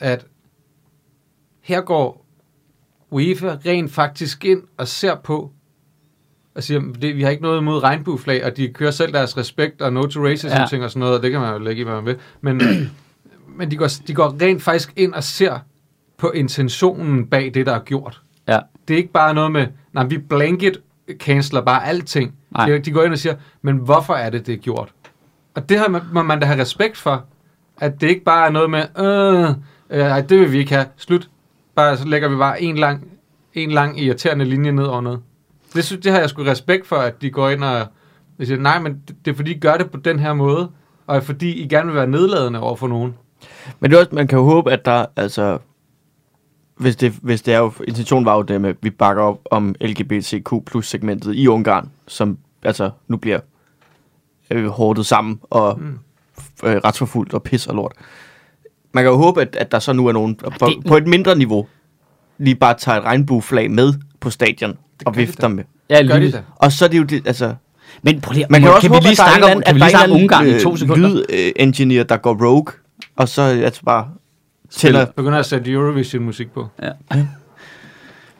[0.00, 0.26] at
[1.60, 2.26] her går
[3.10, 5.50] UEFA rent faktisk ind og ser på,
[6.54, 9.82] og siger, det, vi har ikke noget imod regnbueflag, og de kører selv deres respekt
[9.82, 10.60] og no to racism ja.
[10.60, 10.66] Ja.
[10.66, 12.16] ting og sådan noget, og det kan man jo lægge i, hvad man vil.
[12.40, 12.62] Men,
[13.58, 15.58] men de, går, de går rent faktisk ind og ser
[16.18, 18.22] på intentionen bag det, der er gjort.
[18.88, 20.80] Det er ikke bare noget med, nej, vi blanket
[21.18, 22.34] canceler bare alting.
[22.50, 22.68] Nej.
[22.68, 24.88] De, de går ind og siger, men hvorfor er det, det er gjort?
[25.54, 27.24] Og det her må- må man da have respekt for,
[27.78, 29.50] at det ikke bare er noget med, øh,
[29.90, 31.28] øh, ej, det vil vi ikke have, slut.
[31.74, 33.04] Bare, så lægger vi bare en lang,
[33.54, 35.20] en lang irriterende linje ned over noget.
[35.74, 37.86] Det, synes, det har jeg sgu respekt for, at de går ind og
[38.40, 40.70] de siger, nej, men det, det er fordi, I gør det på den her måde,
[41.06, 43.14] og fordi I gerne vil være nedladende over for nogen.
[43.80, 45.58] Men det er også, man kan jo håbe, at der, altså,
[46.78, 49.40] hvis det, hvis det er jo, intentionen var jo det med, at vi bakker op
[49.50, 53.40] om LGBTQ plus segmentet i Ungarn, som altså nu bliver
[54.50, 55.98] øh, hårdet sammen og mm.
[56.64, 57.92] øh, retsforfulgt og pis og lort.
[58.92, 61.06] Man kan jo håbe, at, at der så nu er nogen på, det- på et
[61.06, 61.66] mindre niveau,
[62.38, 65.64] lige bare tager et regnbueflag med på stadion og gør de vifter med.
[65.90, 66.32] Ja, Gør de lige.
[66.32, 66.44] det?
[66.56, 67.54] Og så er det jo det, altså...
[68.02, 69.68] Men prøv lige, Man kan også kan vi håbe, lige er en snakke om, kan
[69.68, 71.08] at vi der lige er snakke en Ungarn i to anden sekunder?
[71.08, 72.72] lyd-engineer, der går rogue,
[73.16, 74.08] og så altså bare
[74.70, 75.06] tænder...
[75.06, 76.68] Begynder at sætte Eurovision-musik på.
[76.82, 76.90] Ja.
[77.10, 77.30] Men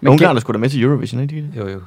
[0.01, 1.37] Men Ungarn er sgu da med til Eurovision, ikke?
[1.37, 1.53] de?
[1.57, 1.81] Jo, jo.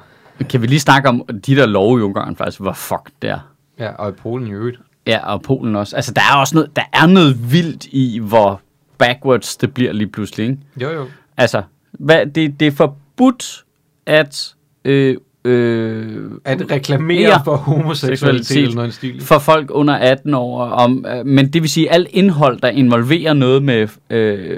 [0.49, 3.39] kan vi lige snakke om de der love i Ungarn faktisk, hvor fuck det er.
[3.79, 4.79] Ja, og i Polen i øvrigt.
[5.07, 5.95] Ja, og Polen også.
[5.95, 8.61] Altså, der er også noget, der er noget vildt i, hvor
[8.97, 10.57] backwards det bliver lige pludselig, ikke?
[10.81, 11.05] Jo, jo.
[11.37, 13.65] Altså, hvad, det, det er forbudt
[14.05, 14.55] at...
[14.85, 18.63] Øh, øh, At reklamere for homoseksualitet Seksualitet.
[18.63, 19.21] eller noget stil.
[19.21, 20.61] for folk under 18 år.
[20.61, 24.57] Om, øh, men det vil sige, alt indhold, der involverer noget med øh,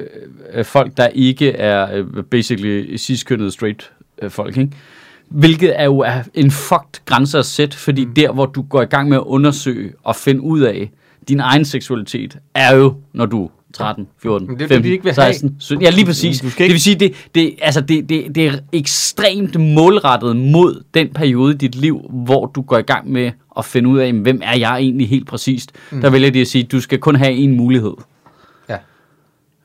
[0.53, 4.71] øh, folk, der ikke er øh, basically cis-kønnede straight øh, folk, ikke?
[5.29, 8.13] Hvilket er jo er en fucked grænse at sætte, fordi mm.
[8.13, 10.91] der, hvor du går i gang med at undersøge og finde ud af
[11.29, 14.91] din egen seksualitet, er jo, når du 13, 14, Men det er, fordi 15, de
[14.93, 15.33] ikke vil have.
[15.33, 15.83] 16, 17.
[15.83, 16.39] Ja, lige præcis.
[16.41, 20.83] Du Det ikke- vil sige, det, det, altså det, det, det er ekstremt målrettet mod
[20.93, 24.07] den periode i dit liv, hvor du går i gang med at finde ud af,
[24.07, 25.71] jamen, hvem er jeg egentlig helt præcist.
[25.91, 26.01] Mm.
[26.01, 27.93] Der vælger de at sige, du skal kun have en mulighed.
[28.69, 28.77] Ja.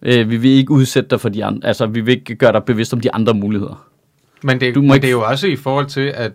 [0.02, 2.64] Øh, vi vil ikke udsætte dig for de andre, altså vi vil ikke gøre dig
[2.64, 3.84] bevidst om de andre muligheder.
[4.42, 6.32] Men, det, Du må men ikke- det er jo også i forhold til, at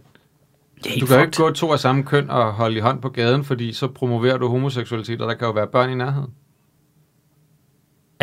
[0.83, 3.01] Det er du kan jo ikke gå to af samme køn og holde i hånd
[3.01, 6.29] på gaden, fordi så promoverer du homoseksualitet, og der kan jo være børn i nærheden.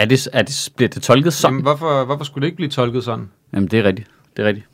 [0.00, 1.52] Er det, er det, bliver det tolket sådan?
[1.54, 3.28] Jamen, hvorfor, hvorfor skulle det ikke blive tolket sådan?
[3.54, 4.08] Jamen, det er rigtigt.
[4.36, 4.66] Det er rigtigt.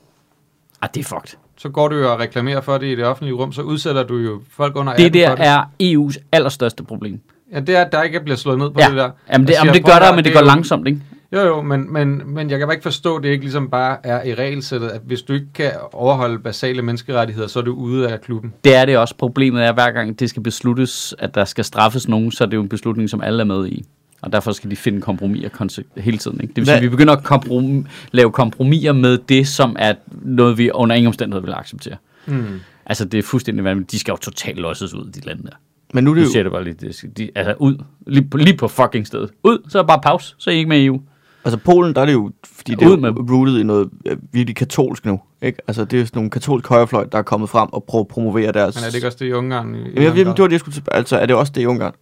[0.83, 1.39] Ah, det er fucked.
[1.57, 4.17] Så går du jo og reklamerer for det i det offentlige rum, så udsætter du
[4.17, 5.47] jo folk under 18 Det der det.
[5.47, 7.21] er EU's allerstørste problem.
[7.53, 9.11] Ja, det er, at der ikke bliver slået ned på Ja, det der.
[9.33, 11.01] jamen det, jamen siger, det gør der, men det er går jo- langsomt, ikke?
[11.33, 13.97] Jo, jo, men, men, men jeg kan bare ikke forstå, at det ikke ligesom bare
[14.07, 18.09] er i regelsættet, at hvis du ikke kan overholde basale menneskerettigheder, så er du ude
[18.09, 18.53] af klubben.
[18.65, 19.15] Det er det også.
[19.19, 22.49] Problemet er, at hver gang det skal besluttes, at der skal straffes nogen, så er
[22.49, 23.85] det jo en beslutning, som alle er med i.
[24.23, 26.41] Og derfor skal de finde kompromiser konse- hele tiden.
[26.41, 26.49] Ikke?
[26.53, 30.59] Det vil sige, at vi begynder at komprom- lave kompromiser med det, som er noget,
[30.59, 31.97] vi under ingen omstændighed vil acceptere.
[32.27, 32.45] Mm.
[32.87, 33.93] Altså, det er fuldstændig vanvittigt.
[33.93, 35.49] De skal jo totalt losses ud, de lande der.
[35.95, 36.75] Men nu er Nu det siger jo, det bare lige.
[36.75, 37.77] Det skal, de, altså, ud.
[38.07, 39.31] Lige på, lige på fucking stedet.
[39.45, 40.35] Ud, så er bare pause.
[40.39, 41.01] Så er I ikke med i EU.
[41.45, 43.91] altså Polen, der er det jo, fordi det er Ud jo med rooted i noget
[44.07, 45.59] øh, virkelig katolsk nu, ikke?
[45.69, 48.09] Altså det er jo sådan nogle katolsk højrefløj, der er kommet frem og prøver at
[48.09, 48.75] promovere deres...
[48.77, 49.75] Men er det ikke også det i Ungarn?
[49.75, 51.67] I, Jamen, jeg, jeg, det var det, jeg skulle altså er det også det i
[51.67, 51.93] Ungarn?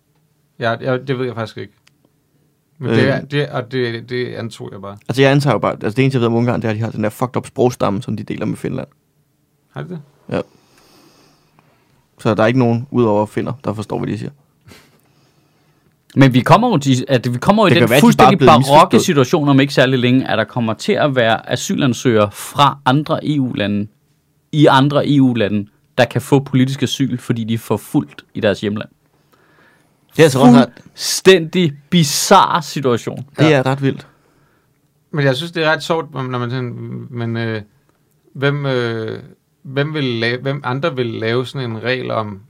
[0.58, 1.72] Ja, ja, det ved jeg faktisk ikke.
[2.78, 2.96] Men Øh.
[2.96, 4.96] det, er, det, og det, det antog jeg bare.
[5.08, 6.76] Altså jeg antager jo bare, altså det eneste jeg ved om Ungarn, det er, at
[6.76, 8.88] de har den der fucked up sprogstamme, som de deler med Finland.
[9.72, 10.00] Har det det?
[10.30, 10.40] Ja.
[12.18, 14.30] Så der er ikke nogen, udover finder, der forstår, hvad de siger.
[16.16, 18.00] Men vi kommer jo, til, at vi kommer jo i Det den kan være, de
[18.00, 21.50] fuldstændig bare blevet barokke situation om ikke særlig længe, at der kommer til at være
[21.50, 23.86] asylansøgere fra andre EU-lande,
[24.52, 25.66] i andre EU-lande,
[25.98, 28.88] der kan få politisk asyl, fordi de er forfulgt i deres hjemland.
[30.16, 33.26] Det er altså ret, ret, Fuldstændig bizarre situation.
[33.38, 34.06] det er ret vildt.
[35.10, 37.62] Men jeg synes, det er ret sjovt, når man sådan, men øh,
[38.34, 39.22] hvem, øh,
[39.62, 42.40] hvem, vil lave, hvem andre vil lave sådan en regel om,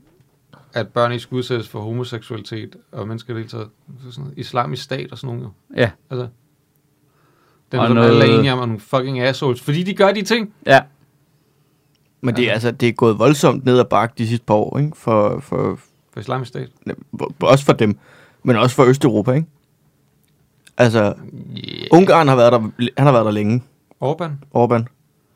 [0.73, 3.69] at børn ikke skal udsættes for homoseksualitet og mennesker i det hele taget.
[4.03, 5.51] Så sådan noget, islamisk stat og sådan noget.
[5.75, 5.91] Ja.
[6.09, 6.27] Altså,
[7.71, 9.61] den Og som noget- alle er enige om, er nogle fucking assholes.
[9.61, 10.53] Fordi de gør de ting.
[10.65, 10.81] Ja.
[12.21, 14.77] Men det er, altså, det er gået voldsomt ned ad bakke de sidste par år,
[14.79, 14.97] ikke?
[14.97, 15.79] For, for,
[16.15, 16.67] For islamisk stat.
[17.39, 17.97] også for dem,
[18.43, 19.47] men også for Østeuropa, ikke?
[20.77, 20.99] Altså,
[21.57, 21.87] Yeah.
[21.91, 22.59] Ungarn har været der,
[22.97, 23.63] han har været der længe,
[24.03, 24.31] Orbán.
[24.57, 24.83] Orbán.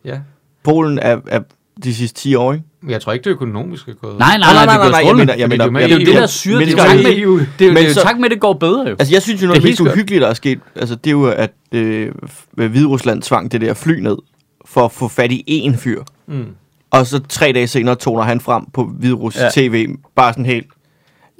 [0.05, 0.19] Ja.
[0.63, 1.41] Polen er, er
[1.83, 2.65] de sidste 10 år, ikke?
[2.81, 4.19] Men jeg tror ikke, det økonomisk er gået.
[4.19, 6.15] Nej, nej, nej, nej, det går jeg mener, jeg mener, er Det er jo det,
[6.15, 6.59] der syrer.
[6.59, 8.29] Det er jo tak med, EU.
[8.29, 8.95] det går bedre jo.
[8.99, 11.25] Altså, jeg synes jo, noget er mest uhyggelige, der er sket, altså, det er jo,
[11.25, 14.17] at øh, f- Hvide Rusland tvang det der fly ned,
[14.65, 16.03] for at få fat i én fyr.
[16.27, 16.45] Mm.
[16.91, 19.61] Og så tre dage senere toner han frem på Hvide Rusland Ja.
[19.61, 20.67] TV, bare sådan helt,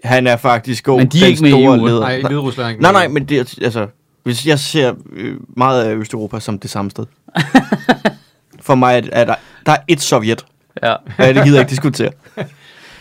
[0.04, 2.00] han er faktisk god, Men de er ikke med i EU, leder.
[2.00, 3.88] Nej, nej, Hvide Rusland er ikke nej, nej, men det er, altså,
[4.24, 7.06] hvis jeg ser øh, meget af Østeuropa som det samme sted.
[8.62, 9.36] For mig er, er der,
[9.66, 10.46] der er et Sovjet,
[10.84, 10.94] Ja.
[10.94, 12.12] og det gider jeg ikke diskutere.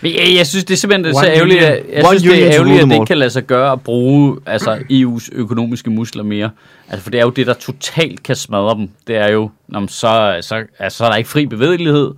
[0.02, 2.22] Men jeg, jeg synes, det er simpelthen er så One ærgerligt, at, jeg One synes,
[2.34, 5.90] det er ærgerligt, at det ikke kan lade sig gøre at bruge altså, EU's økonomiske
[5.90, 6.50] muskler mere.
[6.88, 8.88] Altså, for det er jo det, der totalt kan smadre dem.
[9.06, 12.10] Det er jo, når så, så, altså, så er der ikke fri bevægelighed.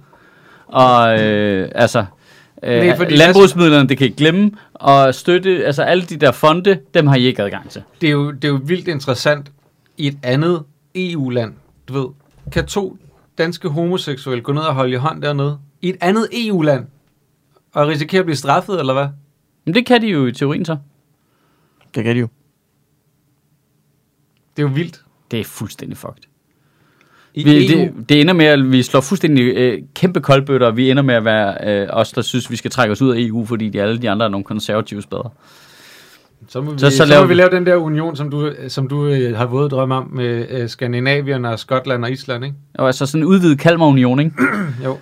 [0.73, 2.05] Og øh, altså,
[2.63, 4.51] øh, Nej, fordi- landbrugsmidlerne, det kan I ikke glemme.
[4.75, 7.83] Og støtte, altså alle de der fonde, dem har I ikke adgang til.
[8.01, 9.53] det er, jo, det er jo vildt interessant
[9.97, 10.63] i et andet
[10.95, 11.55] EU-land,
[11.89, 12.07] du ved.
[12.53, 12.97] Kan to
[13.39, 15.59] danske homoseksuelle gå ned og holde i hånd dernede?
[15.83, 16.87] I et andet EU-land?
[17.75, 19.09] Og risikere at blive straffet, eller hvad?
[19.65, 20.77] Men det kan de jo i teorien så.
[21.95, 22.29] Det kan de jo.
[24.57, 25.03] Det er jo vildt.
[25.31, 26.23] Det er fuldstændig fucked.
[27.35, 27.81] I Vi, EU.
[27.81, 31.15] det, det ender med, at vi slår fuldstændig øh, kæmpe koldbøtter, og vi ender med
[31.15, 33.83] at være øh, os, der synes, vi skal trække os ud af EU, fordi de,
[33.83, 35.31] alle de andre er nogle konservative bedre.
[36.49, 38.31] Så må, vi, Så- så, så så, laver må vi lave den der union, som
[38.31, 42.45] du, som du øh, har våget drømme om med øh, Skandinavien og Skotland og Island,
[42.45, 42.57] ikke?
[42.75, 44.33] Og altså sådan en udvidet Kalmar-union, ikke?
[44.85, 44.99] Jo.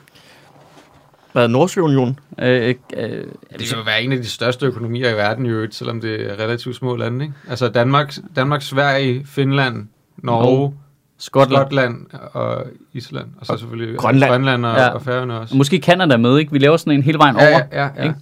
[1.33, 2.18] Hvad er Nordsjøunionen?
[2.43, 3.24] øh, øh, Det
[3.59, 6.39] vil jo være en af de største økonomier i verden i øvrigt, selvom det er
[6.45, 7.35] relativt små lande, ikke?
[7.49, 10.74] Altså Danmark, Danmark Sverige, Finland, Norge, Norge,
[11.19, 11.62] Skotland.
[11.66, 14.31] Skotland og Island, og så selvfølgelig Grønland.
[14.31, 14.83] Grønland og, Ja.
[14.83, 14.89] ja.
[14.89, 15.57] og Færøerne også.
[15.57, 16.53] Måske Canada med, ikke?
[16.53, 17.45] Vi laver sådan en hele vejen over.
[17.49, 18.03] Ja, ja, ja, ja.
[18.03, 18.14] ikke?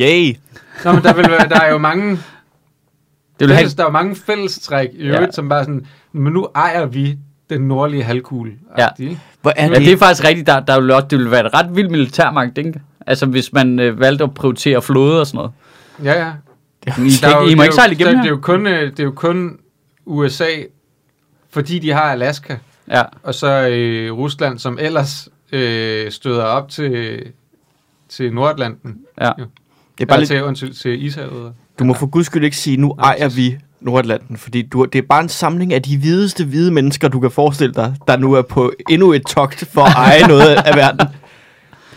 [0.00, 0.36] Yay!
[0.84, 2.10] Nå, men der, vil, være- der er jo mange,
[3.40, 5.24] Det vil have, fælles, der er jo mange fællestræk i øvrigt, Ja.
[5.24, 5.30] ja.
[5.32, 7.18] som bare sådan, men nu ejer vi
[7.50, 8.52] den nordlige halvkugle.
[8.78, 8.88] Ja.
[9.42, 9.80] Hvor er ja, det?
[9.80, 10.46] det er faktisk rigtigt.
[10.46, 12.80] Der, der vil også, det vil være et ret vildt militærmagt, ikke?
[13.06, 15.52] Altså, hvis man øh, valgte at prioritere flåde og sådan noget.
[16.04, 16.32] Ja, ja.
[17.04, 18.22] I, Der er jo- ikke, I må det ikke sejle igennem der- her.
[18.22, 19.56] Det er jo kun, øh, det er jo kun
[20.06, 20.44] USA,
[21.54, 22.56] fordi de har Alaska,
[22.90, 27.22] Ja, og så øh, Rusland, som ellers øh, støder op til,
[28.08, 28.96] til Nordatlanten.
[29.20, 29.30] ja.
[29.98, 31.52] Det er bare Eller lidt, til, undskyld, til Ishavet.
[31.78, 35.02] du må for guds skyld ikke sige, nu ejer vi Nordatlanten, fordi du, det er
[35.02, 38.42] bare en samling af de hvideste hvide mennesker, du kan forestille dig, der nu er
[38.42, 41.06] på endnu et togt for at eje noget af verden.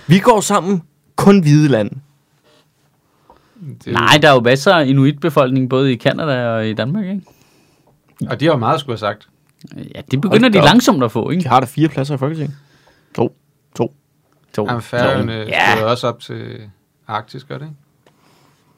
[0.07, 0.81] Vi går sammen
[1.15, 1.95] kun hvide lande.
[3.85, 7.21] Det, Nej, der er jo masser af inuitbefolkning, både i Canada og i Danmark, ikke?
[8.29, 9.27] Og de har jo meget skulle have sagt.
[9.75, 10.65] Ja, det begynder Hold de da op.
[10.65, 11.49] langsomt at få, De ikke?
[11.49, 12.55] har der fire pladser i Folketinget.
[13.15, 13.37] To.
[13.75, 13.95] To.
[14.55, 14.65] To.
[14.67, 15.83] Jamen, Færøerne Ja.
[15.85, 16.69] også op til
[17.07, 17.75] Arktis, gør det ikke?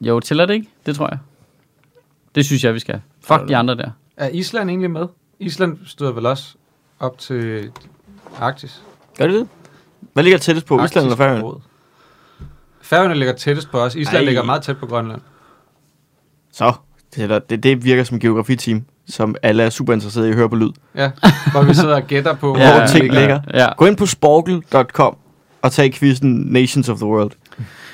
[0.00, 0.68] Jo, tæller det ikke?
[0.86, 1.18] Det tror jeg.
[2.34, 3.00] Det synes jeg, vi skal.
[3.20, 3.90] Fuck de andre der.
[4.16, 5.06] Er Island egentlig med?
[5.38, 6.54] Island støder vel også
[6.98, 7.70] op til
[8.38, 8.82] Arktis?
[9.18, 9.48] Gør det det?
[10.12, 11.42] Hvad ligger tættest på, Arktisk Island eller Færøerne?
[11.44, 11.60] råd.
[12.82, 13.94] Færøerne ligger tættest på os.
[13.94, 14.24] Island Ej.
[14.24, 15.20] Ligger meget tæt på Grønland.
[16.52, 16.72] Så,
[17.16, 20.56] det, det, det virker som geografiteam, som alle er super interesserede i at høre på
[20.56, 20.70] lyd.
[20.96, 21.10] Ja,
[21.52, 23.40] hvor vi sidder og gætter på, Ja, hvor ting ligger.
[23.54, 23.74] Ja.
[23.76, 25.16] Gå ind på sporkel.com
[25.62, 27.30] og tag quizzen Nations of the World.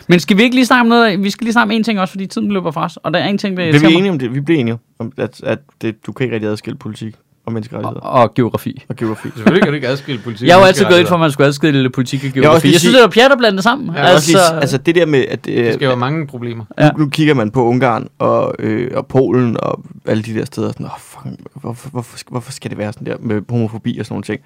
[0.09, 1.23] Men skal vi ikke lige snakke om noget?
[1.23, 2.97] Vi skal lige snakke om en ting også, fordi tiden løber fra os.
[2.97, 4.35] Og der er en ting, der vi enige om det?
[4.35, 7.15] Vi bliver enige om, at, at det, du kan ikke rigtig adskille politik
[7.47, 8.85] og menneskerettigheder Og, og geografi.
[8.89, 9.29] og geografi.
[9.35, 10.49] Selvfølgelig kan du ikke adskille politik.
[10.49, 12.55] Jeg har jo altid gået ind for, at man skulle adskille politik og geografi.
[12.55, 13.95] Jeg, lige synes, sige- det er pjat at blande det sammen.
[13.95, 15.99] Ja, Jeg også lige, altså, altså det der med, at Det øh, skal jo have
[16.01, 16.65] mange problemer.
[16.79, 16.91] Ja.
[16.91, 20.69] nu, nu kigger man på Ungarn og, øh, og Polen og alle de der steder.
[20.73, 21.25] Sådan, oh, fuck,
[21.55, 24.41] hvorfor, hvorfor, skal- hvorfor skal det være sådan der med homofobi og sådan nogle ting?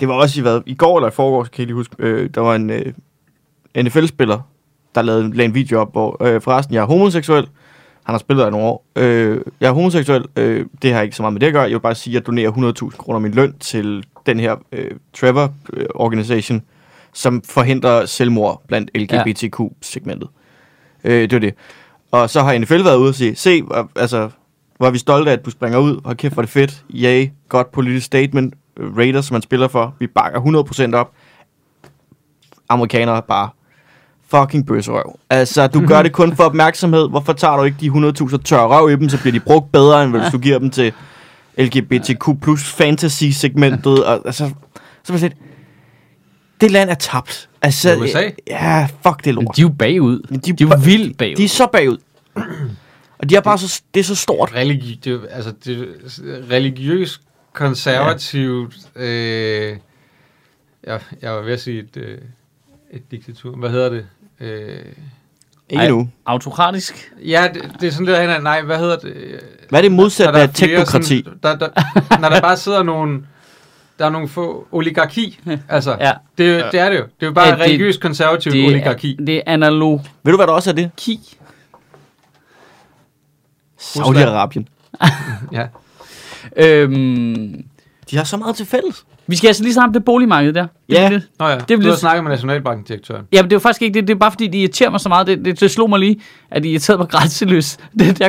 [0.00, 2.30] Det var også i, hvad, i går eller i forgår, kan jeg lige huske, øh,
[2.34, 2.92] der var en øh,
[3.84, 4.38] NFL-spiller,
[4.94, 7.46] der lavede, lavede en video op, hvor øh, forresten, jeg er homoseksuel.
[8.08, 8.84] Han har spillet der i nogle år.
[8.96, 10.24] Øh, jeg er homoseksuel.
[10.36, 11.62] Øh, det har ikke så meget med det at gøre.
[11.62, 12.50] Jeg vil bare sige, at jeg donerer
[12.92, 16.62] 100.000 kroner af min løn til den her øh, Trevor øh, Organization,
[17.12, 20.28] som forhindrer selvmord blandt LGBTQ-segmentet.
[21.04, 21.54] Øh, det var det.
[22.10, 23.62] Og så har NFL været ude og sige, se,
[23.96, 24.30] altså,
[24.76, 26.00] hvor er vi stolte af, at du springer ud.
[26.04, 26.84] Hold kæft, hvor er det fedt.
[26.94, 28.54] Yay, godt politisk statement.
[28.78, 30.40] Raiders, som man spiller for, vi bakker
[30.92, 31.12] 100% op.
[32.68, 33.48] Amerikanere bare
[34.30, 35.18] fucking bøsserøv.
[35.30, 37.08] Altså, du gør det kun for opmærksomhed.
[37.08, 37.88] Hvorfor tager du ikke de
[38.30, 40.70] 100.000 tørre røv i dem, så bliver de brugt bedre, end hvis du giver dem
[40.70, 40.92] til
[41.58, 44.04] LGBTQ plus fantasy-segmentet.
[44.04, 44.50] Og, altså,
[45.04, 45.36] så man lidt,
[46.60, 47.48] det land er tabt.
[47.62, 48.30] Altså, USA?
[48.46, 49.56] Ja, fuck det Men lort.
[49.56, 50.26] de er jo bagud.
[50.30, 51.36] Men De er jo vildt bagud.
[51.36, 51.96] De er så bagud.
[53.18, 54.50] Og de er bare så, det er så stort.
[54.54, 55.88] Religi- det, altså, det,
[56.50, 57.20] religiøst
[57.52, 58.76] konservativt...
[58.96, 59.76] Øh,
[60.86, 62.18] jeg, jeg var ved at sige et, øh,
[62.90, 63.56] et diktatur.
[63.56, 64.06] Hvad hedder det?
[64.40, 64.78] Øh,
[65.70, 66.08] Ikke Ej, nu.
[66.26, 67.12] Autokratisk.
[67.24, 69.40] ja, det, det er sådan lidt hen Nej, hvad hedder det?
[69.68, 71.22] Hvad er det modsat Når der af teknokrati?
[71.24, 73.22] Sådan, der, der, når der bare sidder nogle...
[73.98, 75.40] Der er nogle få oligarki.
[75.68, 76.12] Altså, Ja.
[76.38, 77.02] det, det er det jo.
[77.02, 79.16] Det er jo bare Ja, religiøst konservativt Det oligarki.
[79.20, 80.04] er, det er analogi.
[80.22, 80.90] Ved du, hvad der også er det?
[83.80, 84.64] Saudi-Arabien.
[85.52, 85.66] Ja.
[86.56, 87.64] Øhm,
[88.10, 89.04] De har så meget til fælles.
[89.28, 90.62] Vi skal altså lige snakke om det boligmarked der.
[90.62, 91.08] Det Ja.
[91.12, 91.22] det.
[91.38, 93.24] Nå ja, Det det du har snakket med Nationalbanken-direktøren.
[93.32, 94.08] Ja, men det er faktisk ikke det.
[94.08, 95.26] Det er bare fordi, det irriterer mig så meget.
[95.26, 96.20] Det, det, det slog mig lige,
[96.50, 97.80] at det irriterede mig grænseløst.
[97.98, 98.28] Det der,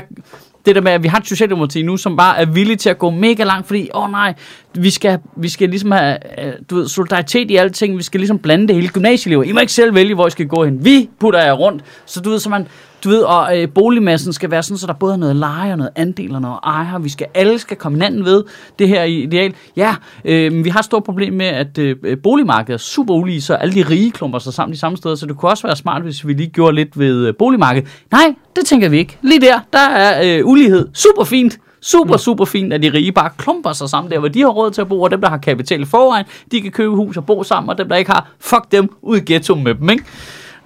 [0.66, 2.98] det der med, at vi har et socialdemokrati nu, som bare er villige til at
[3.00, 4.34] gå mega langt, fordi, åh oh, nej,
[4.76, 8.40] vi skal, vi skal ligesom have øh, du ved, solidaritet i alting, vi skal ligesom
[8.40, 9.44] blande det hele gymnasieelever.
[9.44, 10.86] I må ikke selv vælge, hvor I skal gå hen.
[10.86, 11.84] Vi putter jer rundt.
[12.06, 12.68] Så du ved, så man,
[13.04, 15.78] du ved, og øh, boligmassen skal være sådan, så der både er noget leje og
[15.78, 17.00] noget andel og noget ejer.
[17.00, 18.44] Vi skal, alle skal komme hinanden ved
[18.80, 19.54] det her ideal.
[19.76, 19.96] Ja,
[20.26, 23.74] øh, vi har et stort problem med, at øh, boligmarkedet er super ulige, så alle
[23.74, 26.28] de rige klumper sig sammen de samme steder, så det kunne også være smart, hvis
[26.28, 27.90] vi lige gjorde lidt ved øh, boligmarkedet.
[28.12, 29.18] Nej, det tænker vi ikke.
[29.22, 30.88] Lige der, der er øh, ulighed.
[30.94, 31.60] Super fint.
[31.82, 34.72] Super, super fint, at de rige bare klumper sig sammen der, hvor de har råd
[34.72, 37.26] til at bo, og dem, der har kapital i forvejen, de kan købe hus og
[37.26, 40.04] bo sammen, og dem, der ikke har, fuck dem, ud i ghettoen med dem, ikke?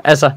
[0.03, 0.31] Altså,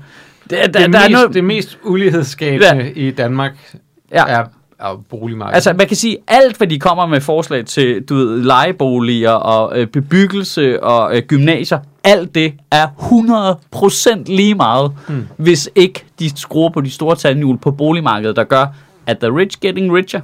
[0.50, 1.34] der, der, Det, der mest, er noget...
[1.34, 2.90] det mest ulighedsskabende ja.
[2.96, 3.74] i Danmark
[4.12, 4.24] Ja.
[4.28, 4.44] er,
[4.80, 5.54] er boligmarkedet.
[5.54, 9.80] Altså, man kan sige, alt hvad de kommer med forslag til, du ved, lejeboliger og
[9.80, 15.26] øh, bebyggelse og øh, gymnasier, alt det er 100% lige meget, hmm.
[15.36, 18.66] hvis ikke de skruer på de store tandhjul på boligmarkedet, der gør,
[19.06, 20.20] at the rich getting richer.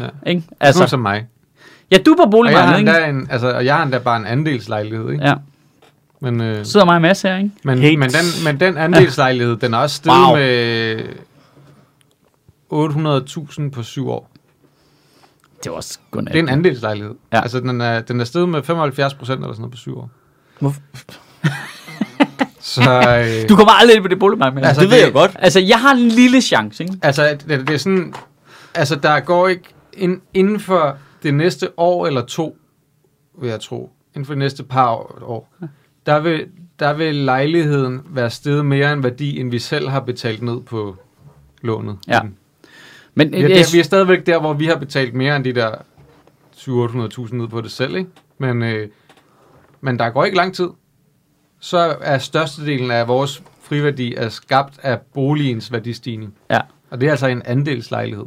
[0.00, 0.30] ja.
[0.30, 0.42] Ikke?
[0.60, 1.24] Altså, som mig.
[1.90, 2.90] ja, du er på Og jeg har boligmarkedet, ikke?
[2.90, 5.24] endda, en, altså, og jeg har endda bare en andelslejlighed, ikke?
[5.24, 5.34] Ja,
[6.24, 7.50] Men, øh, sidder mig en masse her, ikke?
[7.64, 7.98] men, Helt.
[7.98, 10.36] men, den, men den andelslejlighed, den er også steget Wow.
[10.36, 11.02] med
[12.72, 14.30] 800.000 på syv år.
[15.64, 16.32] Det var også godnat.
[16.32, 17.14] Det er en andelslejlighed.
[17.32, 17.40] Ja.
[17.40, 20.10] Altså, den er, den er steget med 75 procent eller sådan noget på syv år.
[20.58, 20.74] Hvor-
[22.60, 24.56] Så, øh, Du kommer aldrig ind på det boligmarked.
[24.58, 25.36] Altså, Altså, det ved det- jeg godt.
[25.38, 26.96] altså, jeg har en lille chance, ikke?
[27.02, 28.14] Altså, det, det er sådan...
[28.74, 29.62] Altså, der går ikke...
[29.92, 32.56] Ind, inden for det næste år eller to,
[33.40, 35.54] vil jeg tro, inden for det næste par år, år
[36.06, 36.46] der, vil,
[36.78, 40.96] der vil lejligheden være steget mere end værdi, end vi selv har betalt ned på
[41.62, 41.98] lånet.
[42.08, 42.20] Ja.
[43.14, 45.44] Men Vi er, jeg, der, vi er stadigvæk der, hvor vi har betalt mere end
[45.44, 45.70] de der
[46.56, 48.10] 700-800.000 ned på det selv, ikke?
[48.38, 48.88] Men, øh,
[49.80, 50.68] men der går ikke lang tid.
[51.60, 56.34] Så er størstedelen af vores friværdi er skabt af boligens værdistigning.
[56.50, 56.60] ja.
[56.90, 58.24] Og det er altså en andelslejlighed.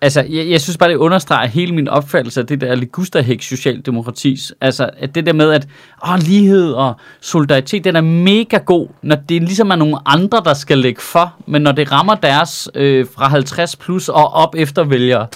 [0.00, 4.52] Altså, jeg, jeg synes bare, det understreger hele min opfattelse af det der ligusterhæk socialdemokratis.
[4.60, 5.68] Altså, at det der med, at
[6.08, 10.54] åh, lighed og solidaritet, den er mega god, når det ligesom er nogle andre, der
[10.54, 11.34] skal lægge for.
[11.46, 15.26] Men når det rammer deres øh, fra 50 plus og op efter vælgere,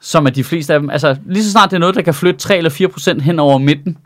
[0.00, 2.14] som er de fleste af dem, altså lige så snart det er noget, der kan
[2.14, 3.98] flytte 3 eller 4 procent hen over midten,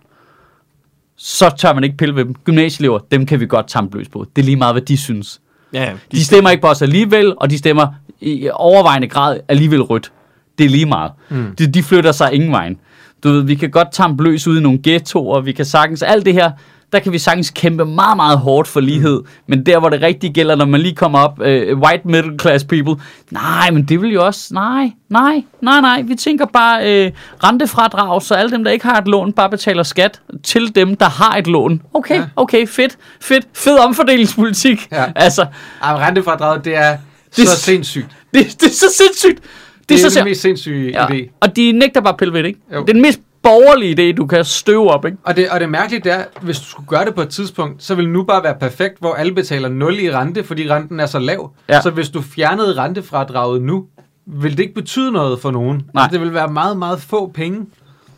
[1.17, 2.35] så tør man ikke pille ved dem.
[2.45, 4.27] Gymnasieelever, dem kan vi godt tampe løs på.
[4.37, 5.41] Det er lige meget, hvad de synes.
[5.73, 5.93] Ja, ja.
[6.13, 7.87] De stemmer ikke på os alligevel, og de stemmer
[8.23, 10.13] i overvejende grad alligevel rødt.
[10.59, 11.13] Det er lige meget.
[11.29, 11.55] Mm.
[11.59, 12.77] De, de flytter sig ingen vejen.
[13.25, 16.27] Du ved, vi kan godt tampe løs ud i nogle ghettoer, vi kan sagtens, alt
[16.27, 16.51] det her,
[16.93, 19.21] der kan vi sagtens kæmpe meget, meget hårdt for lighed.
[19.21, 19.27] Mm.
[19.47, 21.47] Men der, hvor det rigtig gælder, når man lige kommer op, uh,
[21.79, 22.95] white middle class people,
[23.31, 27.13] nej, men det vil jo også, nej, nej, nej, nej, vi tænker bare uh,
[27.45, 31.09] rentefradrag, så alle dem, der ikke har et lån, bare betaler skat til dem, der
[31.09, 31.83] har et lån.
[31.95, 32.25] Okay, Ja.
[32.37, 34.89] okay, fedt, fedt, fed omfordelingspolitik.
[34.93, 35.05] Ja.
[35.17, 35.47] Altså,
[35.83, 36.97] Ej, men rentefradraget, det er
[37.37, 38.07] Det- så sindssygt.
[38.35, 39.43] det, det er så sindssygt.
[39.43, 40.25] Det, Det er så den sindssygt.
[40.25, 41.07] mest sindssyge Ja.
[41.07, 41.31] idé.
[41.41, 42.61] Og de nægter bare at pille ved det, ikke?
[42.75, 42.81] Jo.
[42.81, 45.19] Det er den mest borgerlige idé, du kan støve op, ikke?
[45.25, 47.95] Og det, og det mærkelige er, hvis du skulle gøre det på et tidspunkt, så
[47.95, 51.19] vil nu bare være perfekt, hvor alle betaler 0 i rente, fordi renten er så
[51.19, 51.53] lav.
[51.69, 51.81] Ja.
[51.81, 53.87] Så hvis du fjernede rentefradraget nu,
[54.27, 55.83] vil det ikke betyde noget for nogen.
[55.95, 56.03] Nej.
[56.03, 57.67] Altså, det vil være meget, meget få penge,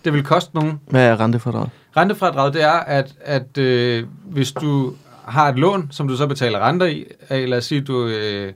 [0.04, 0.80] det vil koste nogen.
[0.90, 1.70] Hvad er rentefradraget?
[1.96, 4.92] Rentefradraget, det er, at, at øh, hvis du
[5.24, 8.52] har et lån, som du så betaler renter i, af, lad os sige, du øh,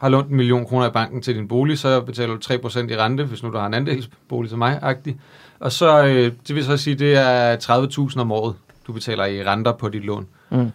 [0.00, 2.96] har lånt en million kroner i banken til din bolig, så betaler du 3% i
[2.96, 5.16] rente, hvis nu du har en andelsbolig som mig-agtig.
[5.60, 7.56] Og så, øh, det vil så sige, det er
[8.10, 8.54] 30.000 om året,
[8.86, 10.26] du betaler i renter på dit lån.
[10.50, 10.66] Der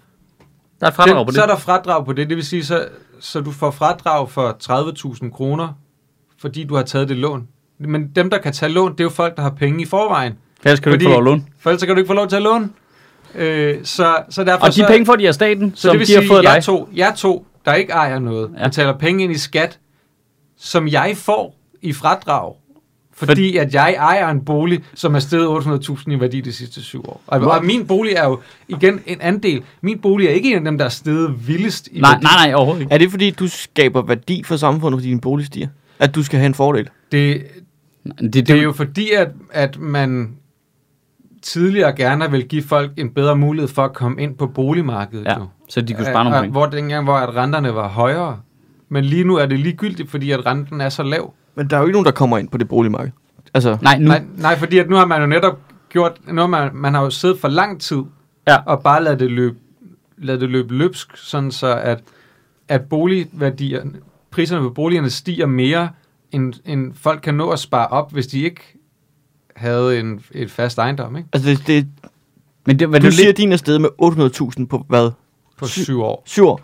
[0.82, 1.36] er et fradrag på det.
[1.36, 2.86] så er der fradrag på det, det vil sige, så,
[3.20, 4.58] så du får fradrag for
[5.24, 5.70] 30.000 kroner,
[6.42, 7.48] fordi du har taget det lån.
[7.80, 10.34] Men dem, der kan tage lån, det er jo folk, der har penge i forvejen.
[10.64, 11.44] Ellers kan du ikke få lov at låne.
[11.60, 12.70] For ellers så kan du ikke få lov til at låne.
[13.36, 16.00] Øh, så, så derfor Og de så, penge får de af staten, så som det
[16.00, 16.64] vil de har sige, fået jeg dig.
[16.64, 18.68] to, jeg to, der ikke ejer noget, Ja.
[18.68, 19.80] betaler penge ind i skat,
[20.58, 22.54] som jeg får i fradrag,
[23.14, 27.06] fordi at jeg ejer en bolig, som er steget 800.000 i værdi de sidste syv
[27.10, 27.22] år.
[27.28, 29.64] Og, og min bolig er jo igen en andel.
[29.82, 32.24] Min bolig er ikke en af dem, der er steget vildest i Nej, værdi.
[32.24, 32.94] nej, nej, overhovedet ikke.
[32.94, 35.68] Er det fordi, du skaber værdi for samfundet, fordi din bolig stiger?
[36.00, 36.90] At du skal have en fordel?
[37.12, 37.48] Det,
[38.04, 40.36] Det, det, det er jo fordi, at, at man
[41.46, 45.26] tidligere gerne vil give folk en bedre mulighed for at komme ind på boligmarkedet.
[45.26, 45.46] Ja, jo.
[45.70, 46.52] så de kunne spare nogle Øh, penge.
[46.52, 48.40] Hvor dengang, hvor at renterne var højere.
[48.90, 51.34] Men lige nu er det ligegyldigt, fordi at renten er så lav.
[51.56, 53.12] Men der er jo ikke nogen, der kommer ind på det boligmarked.
[53.54, 54.08] Altså, Nej, nu.
[54.08, 57.02] Nej, nej, fordi at nu har man jo netop gjort, nu har man, man har
[57.04, 58.02] jo siddet for lang tid,
[58.48, 58.58] Ja.
[58.66, 59.56] og bare ladet det løbe,
[60.18, 62.00] ladet det løbe løbsk, sådan så at,
[62.68, 63.92] at boligværdierne,
[64.32, 65.90] priserne på boligerne stiger mere,
[66.32, 68.78] end, end folk kan nå at spare op, hvis de ikke
[69.56, 71.30] havde en, et fast ejendom, ikke?
[71.34, 71.88] altså det, det,
[72.66, 73.90] Men det, men du det er siger, lidt, at din er steget med
[74.60, 75.12] 800.000 på hvad?
[75.58, 76.24] På Sy- syv år.
[76.26, 76.62] Syv år.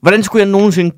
[0.00, 0.94] Hvordan skulle jeg nogensinde